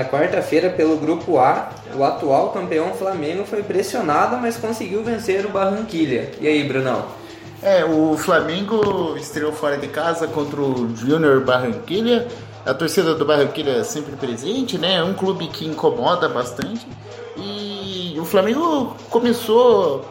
na 0.00 0.04
quarta-feira, 0.04 0.70
pelo 0.70 0.96
grupo 0.96 1.38
A, 1.38 1.70
o 1.94 2.02
atual 2.02 2.50
campeão 2.50 2.94
Flamengo 2.94 3.44
foi 3.44 3.62
pressionado, 3.62 4.38
mas 4.38 4.56
conseguiu 4.56 5.04
vencer 5.04 5.44
o 5.44 5.50
Barranquilha. 5.50 6.30
E 6.40 6.48
aí, 6.48 6.64
Brunão? 6.64 7.04
É, 7.62 7.84
o 7.84 8.16
Flamengo 8.16 9.14
estreou 9.18 9.52
fora 9.52 9.76
de 9.76 9.88
casa 9.88 10.26
contra 10.26 10.58
o 10.58 10.96
Júnior 10.96 11.44
Barranquilha. 11.44 12.26
A 12.64 12.72
torcida 12.72 13.14
do 13.14 13.26
Barranquilha 13.26 13.72
é 13.72 13.84
sempre 13.84 14.16
presente, 14.16 14.78
né? 14.78 14.94
É 14.94 15.04
um 15.04 15.12
clube 15.12 15.48
que 15.48 15.66
incomoda 15.66 16.28
bastante. 16.30 16.86
E 17.36 18.16
o 18.18 18.24
Flamengo 18.24 18.96
começou 19.10 20.06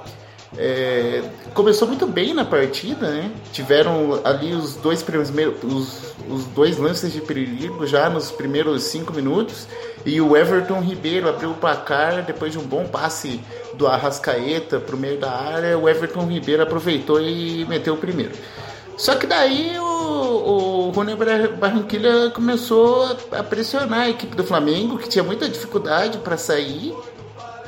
é, 0.57 1.23
começou 1.53 1.87
muito 1.87 2.07
bem 2.07 2.33
na 2.33 2.43
partida, 2.43 3.09
né? 3.11 3.31
Tiveram 3.53 4.19
ali 4.23 4.53
os 4.53 4.75
dois 4.75 5.03
primeiros 5.03 5.29
os, 5.63 6.15
os 6.27 6.45
dois 6.45 6.77
lances 6.77 7.13
de 7.13 7.21
perigo 7.21 7.85
já 7.85 8.09
nos 8.09 8.31
primeiros 8.31 8.83
cinco 8.83 9.13
minutos 9.13 9.67
e 10.05 10.19
o 10.19 10.35
Everton 10.35 10.79
Ribeiro 10.81 11.29
abriu 11.29 11.51
o 11.51 11.53
placar 11.53 12.23
depois 12.25 12.51
de 12.51 12.57
um 12.57 12.63
bom 12.63 12.85
passe 12.87 13.39
do 13.75 13.85
Arrascaeta 13.85 14.79
para 14.79 14.95
o 14.95 14.99
meio 14.99 15.19
da 15.19 15.31
área. 15.31 15.77
O 15.77 15.87
Everton 15.87 16.25
Ribeiro 16.25 16.63
aproveitou 16.63 17.21
e 17.21 17.65
meteu 17.65 17.93
o 17.93 17.97
primeiro. 17.97 18.31
Só 18.97 19.15
que 19.15 19.27
daí 19.27 19.77
o, 19.77 19.83
o 19.83 20.89
Rony 20.89 21.15
Barranquilha 21.57 22.31
começou 22.31 23.17
a 23.31 23.43
pressionar 23.43 24.01
a 24.01 24.09
equipe 24.09 24.35
do 24.35 24.43
Flamengo, 24.43 24.97
que 24.97 25.07
tinha 25.07 25.23
muita 25.23 25.47
dificuldade 25.47 26.17
para 26.17 26.37
sair. 26.37 26.93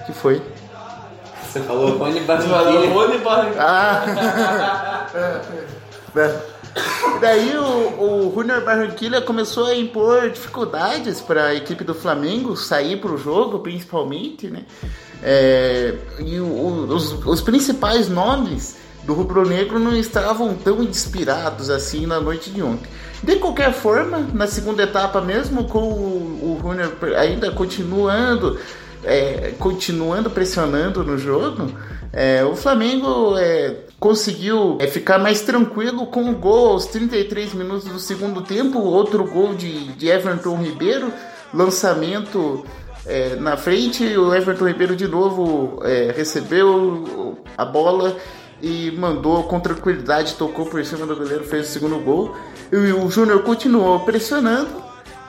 Que 0.05 0.13
foi? 0.13 0.41
Você 1.51 1.59
falou 1.63 1.97
Rony 1.97 2.21
Rony 2.87 3.17
Barranquilla. 3.17 3.59
Ah! 3.59 5.07
Daí 7.19 7.57
o, 7.57 8.29
o 8.29 8.33
Junior 8.33 8.63
Barranquilla 8.63 9.21
começou 9.21 9.65
a 9.65 9.75
impor 9.75 10.29
dificuldades 10.29 11.19
para 11.19 11.47
a 11.47 11.55
equipe 11.55 11.83
do 11.83 11.93
Flamengo 11.93 12.55
sair 12.55 13.01
para 13.01 13.11
o 13.11 13.17
jogo, 13.17 13.59
principalmente, 13.59 14.47
né? 14.47 14.63
É, 15.21 15.93
e 16.19 16.39
o, 16.39 16.85
os, 16.87 17.11
os 17.25 17.41
principais 17.41 18.07
nomes 18.07 18.77
do 19.03 19.13
rubro-negro 19.13 19.77
não 19.77 19.95
estavam 19.95 20.55
tão 20.55 20.81
inspirados 20.81 21.69
assim 21.69 22.05
na 22.05 22.21
noite 22.21 22.49
de 22.49 22.63
ontem. 22.63 22.89
De 23.21 23.35
qualquer 23.35 23.73
forma, 23.73 24.19
na 24.33 24.47
segunda 24.47 24.83
etapa 24.83 25.19
mesmo, 25.19 25.65
com 25.65 25.79
o, 25.83 26.57
o 26.57 26.59
Junior 26.61 26.91
ainda 27.17 27.51
continuando, 27.51 28.57
é, 29.03 29.53
continuando 29.59 30.29
pressionando 30.29 31.03
no 31.03 31.17
jogo, 31.17 31.71
é, 32.13 32.43
o 32.43 32.55
Flamengo 32.55 33.37
é, 33.37 33.75
conseguiu 33.99 34.77
é, 34.79 34.87
ficar 34.87 35.17
mais 35.17 35.41
tranquilo 35.41 36.07
com 36.07 36.29
o 36.29 36.35
gol 36.35 36.71
aos 36.71 36.85
33 36.87 37.53
minutos 37.53 37.85
do 37.85 37.99
segundo 37.99 38.41
tempo, 38.41 38.79
outro 38.79 39.23
gol 39.23 39.53
de, 39.53 39.93
de 39.93 40.07
Everton 40.07 40.57
Ribeiro, 40.57 41.11
lançamento 41.53 42.65
é, 43.05 43.35
na 43.35 43.57
frente, 43.57 44.03
o 44.17 44.33
Everton 44.33 44.67
Ribeiro 44.67 44.95
de 44.95 45.07
novo 45.07 45.79
é, 45.83 46.13
recebeu 46.15 47.37
a 47.57 47.65
bola 47.65 48.17
e 48.61 48.91
mandou 48.91 49.43
com 49.43 49.59
tranquilidade, 49.59 50.35
tocou 50.35 50.65
por 50.65 50.83
cima 50.85 51.05
do 51.05 51.15
goleiro, 51.15 51.43
fez 51.43 51.69
o 51.69 51.71
segundo 51.71 51.97
gol. 51.99 52.35
E 52.71 52.75
o 52.75 53.09
Júnior 53.09 53.41
continuou 53.41 53.99
pressionando. 54.01 54.80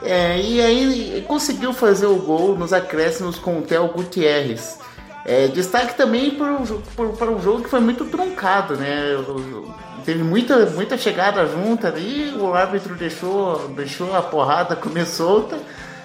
É, 0.03 0.39
e 0.39 0.61
aí 0.61 1.25
conseguiu 1.27 1.71
fazer 1.73 2.07
o 2.07 2.17
gol 2.17 2.57
nos 2.57 2.73
acréscimos 2.73 3.39
com 3.39 3.59
o 3.59 3.61
Theo 3.61 3.87
Gutierrez. 3.87 4.77
É, 5.25 5.47
destaque 5.47 5.95
também 5.95 6.31
para 6.31 6.51
um 6.51 7.41
jogo 7.41 7.63
que 7.63 7.69
foi 7.69 7.79
muito 7.79 8.03
truncado, 8.05 8.75
né? 8.75 9.15
Teve 10.03 10.21
muita, 10.21 10.65
muita 10.71 10.97
chegada 10.97 11.47
junta 11.47 11.87
ali, 11.87 12.33
o 12.37 12.53
árbitro 12.53 12.93
deixou, 12.95 13.69
deixou 13.69 14.13
a 14.13 14.21
porrada 14.21 14.75
comer 14.75 15.05
solta, 15.05 15.57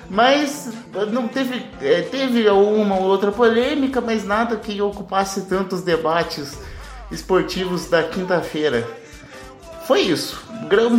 mas 0.09 0.73
não 1.11 1.27
teve, 1.27 1.67
é, 1.83 2.03
teve 2.03 2.49
uma 2.49 2.97
ou 2.97 3.03
outra 3.03 3.33
polêmica, 3.33 4.01
mas 4.01 4.25
nada 4.25 4.57
que 4.57 4.81
ocupasse 4.81 5.43
tantos 5.43 5.83
debates 5.83 6.57
esportivos 7.11 7.91
da 7.91 8.05
quinta-feira. 8.05 8.87
Foi 9.89 10.03
isso. 10.03 10.41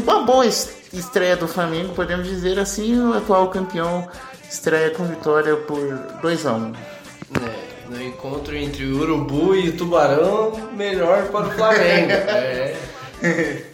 Uma 0.03 0.23
boa 0.23 0.45
estreia 0.93 1.35
do 1.35 1.47
Flamengo, 1.47 1.93
podemos 1.93 2.27
dizer 2.27 2.59
assim, 2.59 2.99
o 2.99 3.13
atual 3.13 3.49
campeão 3.49 4.07
estreia 4.49 4.91
com 4.91 5.05
vitória 5.05 5.55
por 5.55 5.79
2 6.21 6.45
a 6.45 6.53
1 6.53 6.57
um. 6.57 6.73
É, 6.73 7.89
no 7.89 8.01
encontro 8.01 8.55
entre 8.55 8.85
o 8.85 9.01
Urubu 9.01 9.55
e 9.55 9.69
o 9.69 9.77
Tubarão, 9.77 10.51
melhor 10.73 11.27
para 11.27 11.47
o 11.47 11.51
Flamengo. 11.51 12.11
é. 13.21 13.69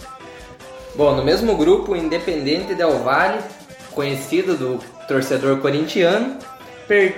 Bom, 0.96 1.16
no 1.16 1.24
mesmo 1.24 1.58
grupo, 1.58 1.92
o 1.92 1.96
Independente 1.96 2.74
Del 2.74 3.00
Valle, 3.00 3.40
conhecido 3.92 4.56
do 4.56 4.80
torcedor 5.08 5.60
corintiano, 5.60 6.38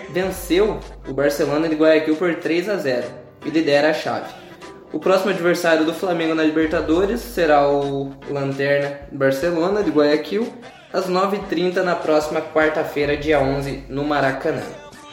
venceu 0.09 0.79
o 1.07 1.13
Barcelona 1.13 1.67
de 1.67 1.75
Guayaquil 1.75 2.15
por 2.15 2.35
3 2.35 2.69
a 2.69 2.77
0 2.77 3.07
e 3.45 3.49
lidera 3.49 3.91
a 3.91 3.93
chave. 3.93 4.46
O 4.91 4.99
próximo 4.99 5.31
adversário 5.31 5.85
do 5.85 5.93
Flamengo 5.93 6.33
na 6.33 6.43
Libertadores 6.43 7.19
será 7.19 7.67
o 7.67 8.13
Lanterna 8.29 8.99
Barcelona 9.11 9.83
de 9.83 9.91
Guayaquil, 9.91 10.53
às 10.93 11.09
9h30 11.09 11.83
na 11.83 11.95
próxima 11.95 12.41
quarta-feira, 12.41 13.17
dia 13.17 13.39
11, 13.39 13.85
no 13.89 14.03
Maracanã. 14.05 14.63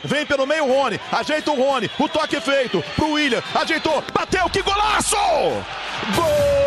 Vem 0.05 0.25
pelo 0.27 0.47
meio 0.47 0.65
o 0.65 0.73
Rony, 0.73 1.01
ajeita 1.11 1.51
o 1.51 1.57
Rony, 1.57 1.91
o 1.99 2.09
toque 2.09 2.41
feito 2.41 2.83
pro 2.95 3.13
William, 3.13 3.43
ajeitou, 3.55 4.03
bateu, 4.13 4.49
que 4.51 4.63
golaço! 4.63 5.17
Gol! 6.15 6.64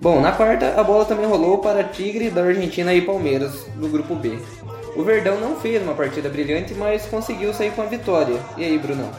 Bom, 0.00 0.20
na 0.20 0.32
quarta, 0.32 0.80
a 0.80 0.84
bola 0.84 1.04
também 1.04 1.26
rolou 1.26 1.58
para 1.58 1.84
Tigre 1.84 2.30
da 2.30 2.42
Argentina 2.42 2.94
e 2.94 3.00
Palmeiras, 3.00 3.66
do 3.76 3.88
grupo 3.88 4.14
B. 4.14 4.38
O 4.96 5.02
Verdão 5.02 5.40
não 5.40 5.56
fez 5.56 5.82
uma 5.82 5.94
partida 5.94 6.28
brilhante, 6.28 6.74
mas 6.74 7.06
conseguiu 7.06 7.52
sair 7.52 7.70
com 7.72 7.82
a 7.82 7.86
vitória. 7.86 8.40
E 8.56 8.64
aí, 8.64 8.78
Brunão? 8.78 9.10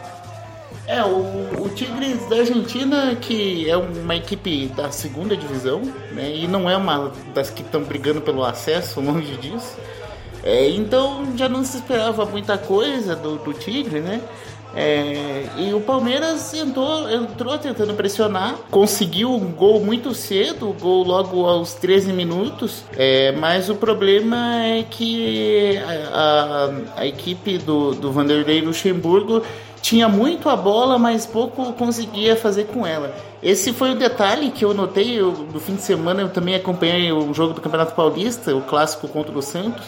É, 0.87 1.03
o, 1.03 1.61
o 1.61 1.69
Tigres 1.69 2.27
da 2.27 2.37
Argentina, 2.37 3.15
que 3.15 3.69
é 3.69 3.77
uma 3.77 4.15
equipe 4.15 4.67
da 4.75 4.91
segunda 4.91 5.37
divisão, 5.37 5.81
né, 6.11 6.33
e 6.35 6.47
não 6.47 6.67
é 6.69 6.75
uma 6.75 7.11
das 7.33 7.49
que 7.51 7.61
estão 7.61 7.83
brigando 7.83 8.21
pelo 8.21 8.43
acesso, 8.43 8.99
longe 8.99 9.37
disso. 9.37 9.77
É, 10.43 10.69
então 10.69 11.25
já 11.35 11.47
não 11.47 11.63
se 11.63 11.77
esperava 11.77 12.25
muita 12.25 12.57
coisa 12.57 13.15
do, 13.15 13.37
do 13.37 13.53
Tigre, 13.53 13.99
né? 13.99 14.21
É, 14.75 15.45
e 15.57 15.73
o 15.73 15.81
Palmeiras 15.81 16.53
entrou, 16.53 17.09
entrou 17.09 17.57
tentando 17.57 17.93
pressionar, 17.95 18.55
conseguiu 18.69 19.33
um 19.33 19.51
gol 19.51 19.81
muito 19.81 20.13
cedo, 20.13 20.75
gol 20.79 21.03
logo 21.03 21.45
aos 21.45 21.73
13 21.73 22.13
minutos, 22.13 22.83
é, 22.95 23.31
mas 23.31 23.69
o 23.69 23.75
problema 23.75 24.63
é 24.63 24.83
que 24.83 25.77
a, 25.77 26.69
a, 26.97 27.01
a 27.01 27.05
equipe 27.07 27.57
do, 27.57 27.95
do 27.95 28.11
Vanderlei 28.11 28.61
Luxemburgo 28.61 29.41
tinha 29.81 30.07
muito 30.07 30.49
a 30.49 30.55
bola, 30.55 30.99
mas 30.99 31.25
pouco 31.25 31.73
conseguia 31.73 32.35
fazer 32.35 32.65
com 32.65 32.85
ela. 32.85 33.15
Esse 33.41 33.71
foi 33.71 33.91
o 33.91 33.95
detalhe 33.95 34.51
que 34.51 34.63
eu 34.63 34.73
notei 34.73 35.19
eu, 35.19 35.31
no 35.31 35.59
fim 35.59 35.75
de 35.75 35.81
semana. 35.81 36.21
Eu 36.21 36.29
também 36.29 36.53
acompanhei 36.53 37.11
o 37.11 37.33
jogo 37.33 37.53
do 37.53 37.61
Campeonato 37.61 37.95
Paulista, 37.95 38.53
o 38.53 38.61
clássico 38.61 39.07
contra 39.07 39.35
o 39.35 39.41
Santos 39.41 39.85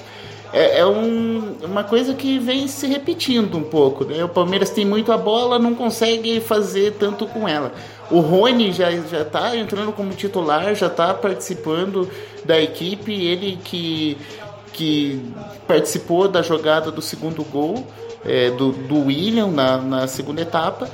é, 0.54 0.80
é 0.80 0.86
um, 0.86 1.56
uma 1.64 1.84
coisa 1.84 2.14
que 2.14 2.38
vem 2.40 2.68
se 2.68 2.88
repetindo 2.88 3.58
um 3.58 3.64
pouco. 3.64 4.04
Né? 4.04 4.24
O 4.24 4.30
Palmeiras 4.30 4.70
tem 4.70 4.86
muito 4.86 5.12
a 5.12 5.18
bola, 5.18 5.58
não 5.58 5.74
consegue 5.74 6.40
fazer 6.42 6.94
tanto 6.94 7.26
com 7.26 7.48
ela. 7.48 7.72
O 8.10 8.20
Rony 8.20 8.72
já 8.74 8.92
já 8.92 9.22
está 9.22 9.56
entrando 9.56 9.94
como 9.94 10.12
titular, 10.14 10.76
já 10.76 10.88
está 10.88 11.14
participando 11.14 12.10
da 12.44 12.60
equipe. 12.60 13.14
Ele 13.14 13.58
que 13.64 14.18
que 14.74 15.22
participou 15.68 16.28
da 16.28 16.42
jogada 16.42 16.92
do 16.92 17.02
segundo 17.02 17.44
gol 17.44 17.86
é, 18.26 18.52
do, 18.52 18.72
do 18.72 19.06
William 19.06 19.48
na, 19.48 19.78
na 19.78 20.08
segunda 20.08 20.42
etapa. 20.42 20.90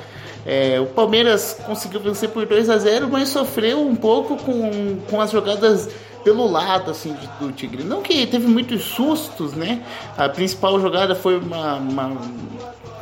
É, 0.45 0.79
o 0.79 0.85
Palmeiras 0.85 1.57
conseguiu 1.65 1.99
vencer 1.99 2.29
por 2.29 2.45
2 2.45 2.69
a 2.69 2.77
0 2.77 3.09
mas 3.11 3.29
sofreu 3.29 3.81
um 3.81 3.95
pouco 3.95 4.37
com, 4.37 4.97
com 5.09 5.19
as 5.19 5.29
jogadas 5.29 5.89
pelo 6.23 6.49
lado 6.49 6.91
assim 6.91 7.15
do 7.39 7.51
Tigre. 7.51 7.84
Não 7.84 8.01
que 8.01 8.25
teve 8.27 8.47
muitos 8.47 8.84
sustos, 8.84 9.53
né? 9.53 9.84
A 10.17 10.27
principal 10.30 10.80
jogada 10.80 11.15
foi 11.15 11.38
uma, 11.38 11.75
uma, 11.75 12.17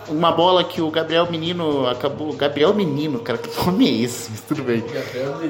uma 0.07 0.31
bola 0.31 0.63
que 0.63 0.81
o 0.81 0.89
Gabriel 0.89 1.29
Menino 1.29 1.87
acabou. 1.87 2.33
Gabriel 2.33 2.73
Menino, 2.73 3.19
cara, 3.19 3.37
que 3.37 3.49
nome 3.65 3.87
é 3.87 4.03
esse? 4.03 4.31
Mas 4.31 4.41
tudo 4.41 4.63
bem. 4.63 4.83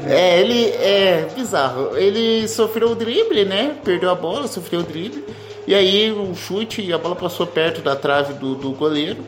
É, 0.08 0.40
ele 0.40 0.68
é 0.70 1.28
bizarro. 1.36 1.98
Ele 1.98 2.48
sofreu 2.48 2.92
o 2.92 2.96
drible, 2.96 3.46
né? 3.46 3.76
Perdeu 3.84 4.10
a 4.10 4.16
bola, 4.16 4.48
sofreu 4.48 4.82
o 4.82 4.84
drible. 4.84 5.24
E 5.68 5.74
aí 5.74 6.12
um 6.12 6.36
chute 6.36 6.82
e 6.82 6.94
a 6.94 6.98
bola 6.98 7.16
passou 7.16 7.48
perto 7.48 7.82
da 7.82 7.96
trave 7.96 8.34
do, 8.34 8.54
do 8.56 8.72
goleiro 8.72 9.24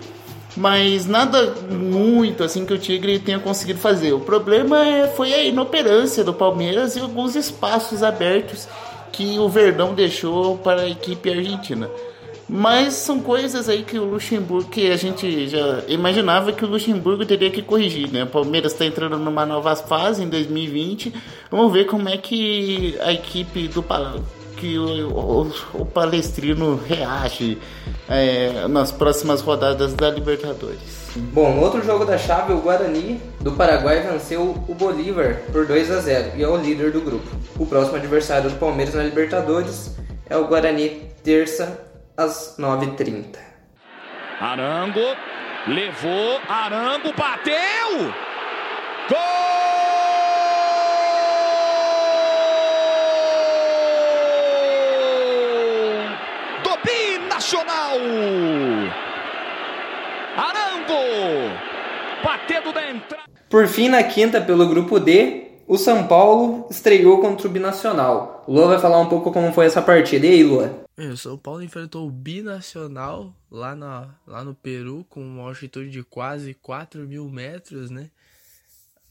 mas 0.58 1.06
nada 1.06 1.54
muito 1.70 2.44
assim 2.44 2.66
que 2.66 2.74
o 2.74 2.80
Tigre 2.80 3.20
tenha 3.20 3.40
conseguido 3.40 3.80
fazer. 3.80 4.12
O 4.14 4.20
problema 4.20 4.86
é, 4.86 5.08
foi 5.08 5.34
a 5.34 5.44
inoperância 5.44 6.24
do 6.24 6.34
Palmeiras 6.34 6.96
e 6.96 7.00
alguns 7.00 7.36
espaços 7.36 8.02
abertos 8.02 8.68
que 9.12 9.38
o 9.38 9.48
Verdão 9.48 9.94
deixou 9.94 10.58
para 10.58 10.82
a 10.82 10.90
equipe 10.90 11.30
argentina. 11.30 11.90
Mas 12.50 12.94
são 12.94 13.20
coisas 13.20 13.68
aí 13.68 13.84
que 13.84 14.00
o 14.00 14.06
Luxemburgo, 14.06 14.70
que 14.70 14.90
a 14.90 14.96
gente 14.96 15.48
já 15.50 15.84
imaginava 15.88 16.54
que 16.54 16.64
o 16.64 16.68
Luxemburgo 16.68 17.26
teria 17.26 17.52
que 17.52 17.62
corrigir, 17.62 18.10
né? 18.10 18.24
O 18.24 18.28
Palmeiras 18.28 18.72
está 18.72 18.86
entrando 18.86 19.18
numa 19.18 19.46
nova 19.46 19.76
fase 19.76 20.24
em 20.24 20.30
2020. 20.30 21.14
Vamos 21.52 21.74
ver 21.74 21.86
como 21.86 22.08
é 22.08 22.18
que 22.18 22.98
a 23.02 23.12
equipe 23.12 23.68
do 23.68 23.84
que 24.58 24.78
o, 24.78 25.10
o, 25.10 25.54
o 25.74 25.86
Palestrino 25.86 26.76
reage 26.76 27.58
é, 28.10 28.68
nas 28.68 28.92
próximas 28.92 29.42
rodadas 29.42 29.94
da 29.94 30.10
Libertadores. 30.10 31.08
Bom, 31.16 31.54
no 31.56 31.62
outro 31.62 31.84
jogo 31.84 32.06
da 32.06 32.18
chave, 32.18 32.54
o 32.54 32.60
Guarani 32.60 33.22
do 33.40 33.52
Paraguai 33.54 34.02
venceu 34.02 34.64
o 34.68 34.74
Bolívar 34.74 35.42
por 35.52 35.66
2 35.66 35.92
a 35.92 36.00
0 36.00 36.32
e 36.36 36.44
é 36.44 36.48
o 36.48 36.58
líder 36.58 36.92
do 36.92 37.02
grupo. 37.02 37.28
O 37.58 37.66
próximo 37.66 37.98
adversário 37.98 38.50
do 38.50 38.56
Palmeiras 38.58 38.94
na 38.94 39.04
Libertadores 39.04 39.96
é 40.30 40.38
o 40.38 40.48
Guarani, 40.48 41.02
terça 41.24 41.80
às 42.16 42.56
9h30. 42.60 43.38
Arango 44.40 45.16
levou, 45.68 46.40
Arango 46.48 47.14
bateu! 47.18 48.14
Gol! 49.10 49.57
Entrada. 62.82 63.24
Por 63.50 63.68
fim, 63.68 63.90
na 63.90 64.04
quinta, 64.04 64.42
pelo 64.42 64.68
grupo 64.68 65.00
D, 65.00 65.48
o 65.68 65.78
São 65.78 66.08
Paulo 66.08 66.68
estreou 66.70 67.20
contra 67.20 67.48
o 67.48 67.52
Binacional. 67.52 68.44
O 68.48 68.54
Lua 68.54 68.68
vai 68.68 68.80
falar 68.80 69.00
um 69.00 69.10
pouco 69.10 69.32
como 69.32 69.54
foi 69.54 69.66
essa 69.66 69.82
partida. 69.82 70.26
E 70.26 70.32
aí, 70.32 70.44
Lua? 70.44 70.86
O 70.98 71.18
São 71.18 71.38
Paulo 71.38 71.62
enfrentou 71.62 72.08
o 72.08 72.12
Binacional 72.12 73.34
lá, 73.52 73.76
na, 73.76 74.10
lá 74.26 74.44
no 74.44 74.56
Peru 74.56 75.06
com 75.10 75.22
uma 75.22 75.44
altitude 75.44 75.90
de 75.90 76.04
quase 76.04 76.54
4 76.54 77.02
mil 77.08 77.30
metros, 77.30 77.90
né? 77.90 78.10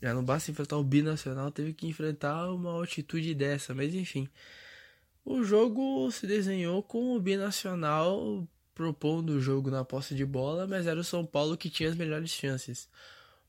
Já 0.03 0.13
não 0.13 0.25
basta 0.25 0.51
enfrentar 0.51 0.77
o 0.77 0.85
Binacional, 0.85 1.51
teve 1.51 1.73
que 1.73 1.87
enfrentar 1.87 2.51
uma 2.51 2.73
altitude 2.73 3.35
dessa, 3.35 3.75
mas 3.75 3.95
enfim. 3.95 4.29
O 5.25 5.43
jogo 5.43 6.11
se 6.11 6.27
desenhou 6.27 6.83
com 6.83 7.17
o 7.17 7.21
Binacional 7.21 8.47
propondo 8.75 9.31
o 9.31 9.41
jogo 9.41 9.71
na 9.71 9.85
posse 9.85 10.15
de 10.15 10.25
bola, 10.25 10.67
mas 10.67 10.87
era 10.87 11.01
o 11.01 11.05
São 11.05 11.25
Paulo 11.25 11.57
que 11.57 11.71
tinha 11.71 11.89
as 11.89 11.97
melhores 11.97 12.31
chances. 12.31 12.89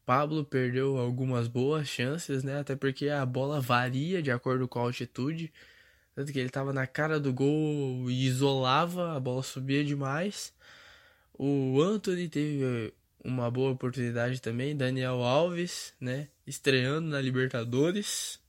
Pablo 0.08 0.46
perdeu 0.46 0.98
algumas 0.98 1.50
boas 1.50 1.86
chances, 1.86 2.42
né? 2.42 2.62
Até 2.62 2.78
porque 2.78 3.10
a 3.10 3.26
bola 3.26 3.60
varia 3.60 4.22
de 4.24 4.32
acordo 4.32 4.66
com 4.66 4.80
a 4.80 4.84
altitude. 4.84 5.52
Tanto 6.16 6.32
que 6.32 6.40
ele 6.40 6.48
estava 6.48 6.72
na 6.72 6.88
cara 6.88 7.20
do 7.20 7.34
gol 7.34 8.10
e 8.10 8.26
isolava, 8.26 9.18
a 9.18 9.20
bola 9.20 9.44
subia 9.44 9.84
demais. 9.84 10.54
O 11.38 11.82
Anthony 11.82 12.30
teve 12.30 12.94
uma 13.22 13.52
boa 13.52 13.72
oportunidade 13.72 14.42
também, 14.42 14.78
Daniel 14.78 15.22
Alves, 15.22 15.94
né? 16.00 16.30
Estreando 16.48 17.10
na 17.10 17.20
Libertadores 17.20 18.40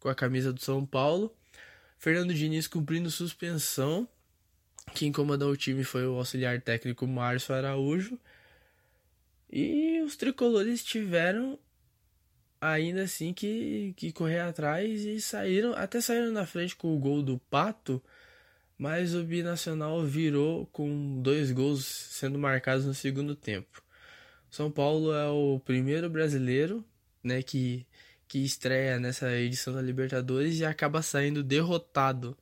com 0.00 0.08
a 0.08 0.14
camisa 0.14 0.50
do 0.50 0.62
São 0.62 0.86
Paulo. 0.86 1.30
Fernando 1.98 2.32
Diniz 2.32 2.66
cumprindo 2.66 3.10
suspensão. 3.10 4.08
Quem 4.94 5.12
comandou 5.12 5.52
o 5.52 5.56
time 5.58 5.84
foi 5.84 6.06
o 6.06 6.16
auxiliar 6.16 6.58
técnico 6.62 7.06
Márcio 7.06 7.54
Araújo. 7.54 8.18
E 9.50 10.00
os 10.02 10.16
tricolores 10.16 10.82
tiveram 10.84 11.58
ainda 12.60 13.02
assim 13.02 13.32
que, 13.32 13.92
que 13.96 14.12
correr 14.12 14.40
atrás 14.40 15.04
e 15.04 15.20
saíram, 15.20 15.74
até 15.74 16.00
saíram 16.00 16.32
na 16.32 16.46
frente 16.46 16.74
com 16.74 16.94
o 16.94 16.98
gol 16.98 17.22
do 17.22 17.38
Pato, 17.38 18.02
mas 18.78 19.14
o 19.14 19.22
Binacional 19.22 20.02
virou 20.04 20.66
com 20.66 21.20
dois 21.22 21.52
gols 21.52 21.84
sendo 21.84 22.38
marcados 22.38 22.86
no 22.86 22.94
segundo 22.94 23.36
tempo. 23.36 23.82
São 24.50 24.70
Paulo 24.70 25.12
é 25.12 25.28
o 25.28 25.60
primeiro 25.60 26.08
brasileiro 26.08 26.84
né, 27.22 27.42
que 27.42 27.86
que 28.34 28.44
estreia 28.44 28.98
nessa 28.98 29.30
edição 29.32 29.72
da 29.72 29.80
Libertadores 29.80 30.58
e 30.58 30.64
acaba 30.64 31.02
saindo 31.02 31.42
derrotado, 31.42 32.36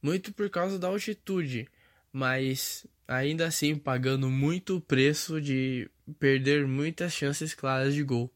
muito 0.00 0.32
por 0.32 0.48
causa 0.48 0.78
da 0.78 0.88
altitude, 0.88 1.68
mas 2.10 2.86
ainda 3.10 3.46
assim 3.46 3.74
pagando 3.74 4.30
muito 4.30 4.76
o 4.76 4.80
preço 4.80 5.40
de 5.40 5.90
perder 6.20 6.64
muitas 6.64 7.12
chances 7.12 7.52
claras 7.52 7.92
de 7.92 8.04
gol. 8.04 8.30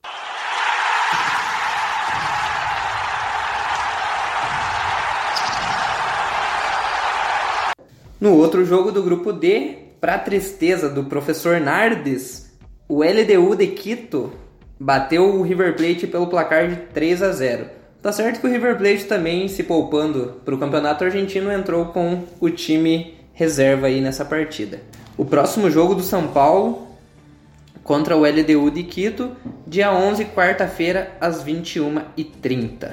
No 8.21 8.35
outro 8.37 8.65
jogo 8.65 8.91
do 8.91 9.03
grupo 9.03 9.33
D, 9.33 9.77
para 10.01 10.19
tristeza 10.19 10.89
do 10.89 11.05
professor 11.05 11.61
Nardes, 11.61 12.53
o 12.89 13.03
LDU 13.03 13.55
de 13.55 13.69
Quito 13.69 14.33
bateu 14.81 15.37
o 15.37 15.43
River 15.43 15.77
Plate 15.77 16.07
pelo 16.07 16.27
placar 16.27 16.69
de 16.69 16.77
3 16.93 17.23
a 17.23 17.31
0. 17.31 17.67
Tá 18.03 18.11
certo 18.11 18.41
que 18.41 18.47
o 18.47 18.51
River 18.51 18.77
Plate 18.77 19.05
também, 19.05 19.47
se 19.47 19.63
poupando 19.63 20.41
para 20.45 20.55
o 20.55 20.59
campeonato 20.59 21.05
argentino, 21.05 21.53
entrou 21.53 21.87
com 21.87 22.25
o 22.41 22.51
time 22.51 23.15
reserva 23.35 23.89
aí 23.89 24.01
nessa 24.01 24.25
partida. 24.25 24.81
O 25.19 25.25
próximo 25.27 25.71
jogo 25.71 25.95
do 25.95 26.03
São 26.03 26.29
Paulo 26.29 26.89
contra 27.83 28.17
o 28.17 28.25
LDU 28.25 28.71
de 28.71 28.85
Quito, 28.85 29.37
dia 29.67 29.93
11, 29.93 30.25
quarta-feira, 30.27 31.15
às 31.21 31.45
21h30. 31.45 32.93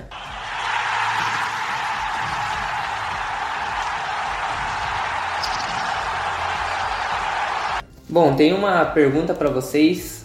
Bom, 8.10 8.36
tem 8.36 8.52
uma 8.52 8.84
pergunta 8.84 9.34
para 9.34 9.50
vocês 9.50 10.22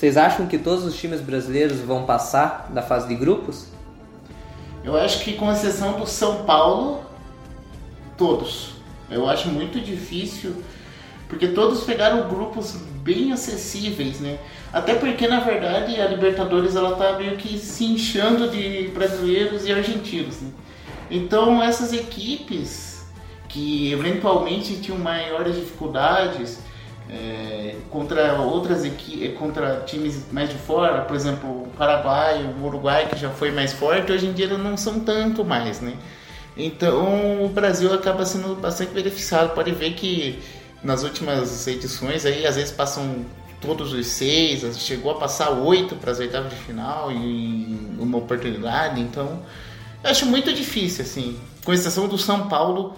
vocês 0.00 0.16
acham 0.16 0.46
que 0.46 0.56
todos 0.56 0.82
os 0.86 0.96
times 0.96 1.20
brasileiros 1.20 1.78
vão 1.80 2.06
passar 2.06 2.70
da 2.70 2.80
fase 2.80 3.06
de 3.06 3.14
grupos? 3.14 3.66
Eu 4.82 4.96
acho 4.96 5.22
que 5.22 5.34
com 5.34 5.52
exceção 5.52 6.00
do 6.00 6.06
São 6.06 6.44
Paulo, 6.44 7.02
todos. 8.16 8.79
Eu 9.10 9.28
acho 9.28 9.48
muito 9.48 9.80
difícil, 9.80 10.62
porque 11.28 11.48
todos 11.48 11.84
pegaram 11.84 12.28
grupos 12.28 12.76
bem 13.02 13.32
acessíveis, 13.32 14.20
né? 14.20 14.38
Até 14.72 14.94
porque 14.94 15.26
na 15.26 15.40
verdade 15.40 16.00
a 16.00 16.06
Libertadores 16.06 16.76
ela 16.76 16.96
tá 16.96 17.18
meio 17.18 17.36
que 17.36 17.58
se 17.58 17.84
inchando 17.84 18.48
de 18.48 18.88
brasileiros 18.88 19.66
e 19.66 19.72
argentinos, 19.72 20.40
né? 20.40 20.50
Então 21.10 21.62
essas 21.62 21.92
equipes 21.92 23.04
que 23.48 23.92
eventualmente 23.92 24.76
tinham 24.76 24.98
maiores 24.98 25.56
dificuldades, 25.56 26.60
é, 27.12 27.74
contra 27.90 28.34
outras 28.40 28.84
equipes, 28.84 29.36
contra 29.36 29.82
times 29.84 30.26
mais 30.30 30.48
de 30.48 30.54
fora, 30.54 31.02
por 31.02 31.16
exemplo, 31.16 31.64
o 31.64 31.68
Paraguai, 31.76 32.44
o 32.60 32.66
Uruguai, 32.66 33.08
que 33.08 33.18
já 33.18 33.30
foi 33.30 33.50
mais 33.50 33.72
forte, 33.72 34.12
hoje 34.12 34.26
em 34.26 34.32
dia 34.32 34.46
não 34.56 34.76
são 34.76 35.00
tanto 35.00 35.44
mais, 35.44 35.80
né? 35.80 35.94
Então 36.56 37.44
o 37.44 37.48
Brasil 37.48 37.92
acaba 37.92 38.24
sendo 38.26 38.54
bastante 38.56 38.92
beneficiado. 38.92 39.54
Pode 39.54 39.72
ver 39.72 39.94
que 39.94 40.38
nas 40.82 41.02
últimas 41.02 41.66
edições 41.66 42.24
aí 42.24 42.46
às 42.46 42.56
vezes 42.56 42.72
passam 42.72 43.24
todos 43.60 43.92
os 43.92 44.06
seis, 44.06 44.78
chegou 44.78 45.12
a 45.12 45.14
passar 45.16 45.50
oito 45.50 45.94
para 45.96 46.10
as 46.10 46.18
oitavas 46.18 46.50
de 46.50 46.56
final 46.56 47.12
em 47.12 47.96
uma 47.98 48.18
oportunidade. 48.18 49.00
Então 49.00 49.42
eu 50.02 50.10
acho 50.10 50.24
muito 50.26 50.52
difícil, 50.52 51.04
assim, 51.04 51.38
com 51.64 51.72
exceção 51.72 52.08
do 52.08 52.16
São 52.16 52.48
Paulo, 52.48 52.96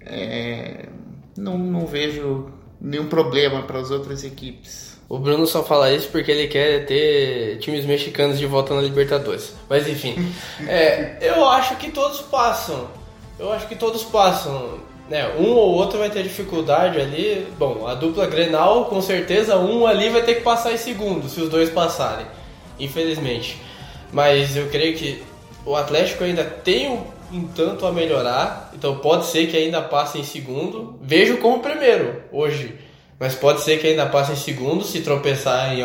é, 0.00 0.88
não, 1.36 1.56
não 1.58 1.86
vejo 1.86 2.52
nenhum 2.80 3.06
problema 3.06 3.62
para 3.62 3.80
as 3.80 3.90
outras 3.90 4.24
equipes. 4.24 4.87
O 5.08 5.18
Bruno 5.18 5.46
só 5.46 5.64
fala 5.64 5.90
isso 5.92 6.08
porque 6.08 6.30
ele 6.30 6.48
quer 6.48 6.84
ter 6.84 7.58
times 7.60 7.86
mexicanos 7.86 8.38
de 8.38 8.46
volta 8.46 8.74
na 8.74 8.82
Libertadores. 8.82 9.54
Mas 9.68 9.88
enfim, 9.88 10.32
é, 10.68 11.16
eu 11.20 11.48
acho 11.48 11.76
que 11.76 11.90
todos 11.90 12.20
passam. 12.20 12.88
Eu 13.38 13.52
acho 13.52 13.66
que 13.66 13.74
todos 13.74 14.02
passam. 14.02 14.86
Né? 15.08 15.26
Um 15.38 15.52
ou 15.52 15.72
outro 15.72 15.98
vai 15.98 16.10
ter 16.10 16.22
dificuldade 16.22 17.00
ali. 17.00 17.46
Bom, 17.58 17.86
a 17.86 17.94
dupla 17.94 18.26
Grenal, 18.26 18.84
com 18.86 19.00
certeza, 19.00 19.56
um 19.56 19.86
ali 19.86 20.10
vai 20.10 20.22
ter 20.22 20.34
que 20.34 20.40
passar 20.42 20.72
em 20.72 20.76
segundo, 20.76 21.28
se 21.28 21.40
os 21.40 21.48
dois 21.48 21.70
passarem. 21.70 22.26
Infelizmente. 22.78 23.58
Mas 24.12 24.56
eu 24.56 24.68
creio 24.68 24.96
que 24.96 25.22
o 25.64 25.74
Atlético 25.74 26.24
ainda 26.24 26.44
tem 26.44 26.90
um 26.90 27.18
um 27.32 27.46
tanto 27.46 27.86
a 27.86 27.92
melhorar, 27.92 28.70
então 28.74 28.98
pode 28.98 29.26
ser 29.26 29.46
que 29.48 29.56
ainda 29.56 29.82
passe 29.82 30.18
em 30.18 30.24
segundo. 30.24 30.98
Vejo 31.02 31.38
como 31.38 31.60
primeiro 31.60 32.22
hoje, 32.32 32.74
mas 33.18 33.34
pode 33.34 33.62
ser 33.62 33.78
que 33.78 33.86
ainda 33.86 34.06
passe 34.06 34.32
em 34.32 34.36
segundo 34.36 34.84
se 34.84 35.00
tropeçar 35.00 35.74
em, 35.74 35.82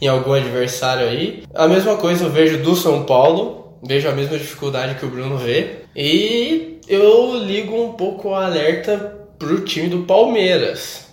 em 0.00 0.08
algum 0.08 0.32
adversário 0.32 1.06
aí. 1.06 1.44
A 1.54 1.66
mesma 1.68 1.96
coisa 1.96 2.24
eu 2.24 2.30
vejo 2.30 2.62
do 2.62 2.74
São 2.74 3.04
Paulo, 3.04 3.78
vejo 3.82 4.08
a 4.08 4.12
mesma 4.12 4.38
dificuldade 4.38 4.96
que 4.96 5.06
o 5.06 5.10
Bruno 5.10 5.36
vê. 5.36 5.82
E 5.94 6.80
eu 6.88 7.36
ligo 7.38 7.80
um 7.80 7.92
pouco 7.92 8.30
o 8.30 8.34
alerta 8.34 9.16
pro 9.38 9.64
time 9.64 9.88
do 9.88 10.04
Palmeiras. 10.04 11.06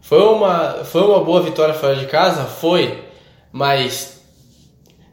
Foi 0.00 0.20
uma, 0.20 0.84
foi 0.84 1.02
uma 1.02 1.22
boa 1.24 1.42
vitória 1.42 1.74
fora 1.74 1.96
de 1.96 2.06
casa? 2.06 2.44
Foi, 2.44 3.02
mas, 3.50 4.20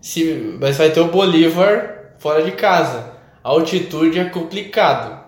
se, 0.02 0.58
mas 0.60 0.78
vai 0.78 0.90
ter 0.90 1.00
o 1.00 1.08
Bolívar 1.08 2.16
fora 2.20 2.44
de 2.44 2.52
casa 2.52 3.20
altitude 3.44 4.20
é 4.20 4.26
complicado. 4.26 5.20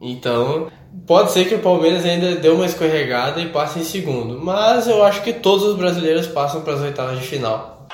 Então, 0.00 0.70
pode 1.06 1.32
ser 1.32 1.46
que 1.46 1.54
o 1.54 1.60
Palmeiras 1.60 2.04
ainda 2.04 2.36
dê 2.36 2.48
uma 2.48 2.66
escorregada 2.66 3.40
e 3.40 3.48
passe 3.48 3.78
em 3.78 3.84
segundo, 3.84 4.38
mas 4.42 4.86
eu 4.86 5.04
acho 5.04 5.22
que 5.22 5.32
todos 5.32 5.64
os 5.64 5.76
brasileiros 5.76 6.26
passam 6.26 6.62
para 6.62 6.74
as 6.74 6.80
oitavas 6.80 7.18
de 7.18 7.26
final. 7.26 7.88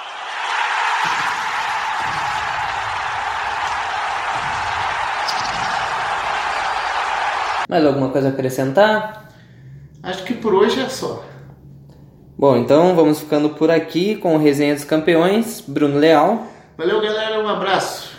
Mais 7.68 7.84
alguma 7.84 8.10
coisa 8.10 8.28
a 8.28 8.30
acrescentar? 8.30 9.28
Acho 10.02 10.22
que 10.24 10.34
por 10.34 10.54
hoje 10.54 10.80
é 10.80 10.88
só. 10.88 11.24
Bom, 12.38 12.56
então 12.56 12.94
vamos 12.94 13.20
ficando 13.20 13.50
por 13.50 13.70
aqui 13.70 14.14
com 14.16 14.36
o 14.36 14.38
Resenha 14.38 14.74
dos 14.74 14.84
Campeões, 14.84 15.64
Bruno 15.66 15.98
Leal. 15.98 16.46
Valeu, 16.76 17.00
galera, 17.00 17.40
um 17.40 17.48
abraço. 17.48 18.10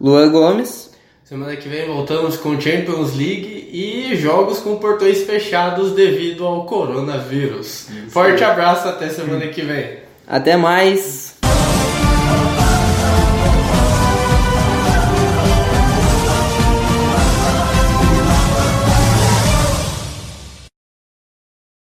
Luan 0.00 0.30
Gomes. 0.30 0.93
Semana 1.34 1.56
que 1.56 1.68
vem 1.68 1.84
voltamos 1.84 2.36
com 2.36 2.60
Champions 2.60 3.16
League 3.16 3.68
e 3.72 4.14
jogos 4.14 4.60
com 4.60 4.76
portões 4.76 5.24
fechados 5.24 5.90
devido 5.90 6.46
ao 6.46 6.64
coronavírus. 6.64 7.90
Isso. 7.90 8.10
Forte 8.10 8.44
abraço, 8.44 8.86
até 8.86 9.08
semana 9.08 9.48
que 9.48 9.62
vem. 9.62 9.98
Até 10.28 10.56
mais. 10.56 11.33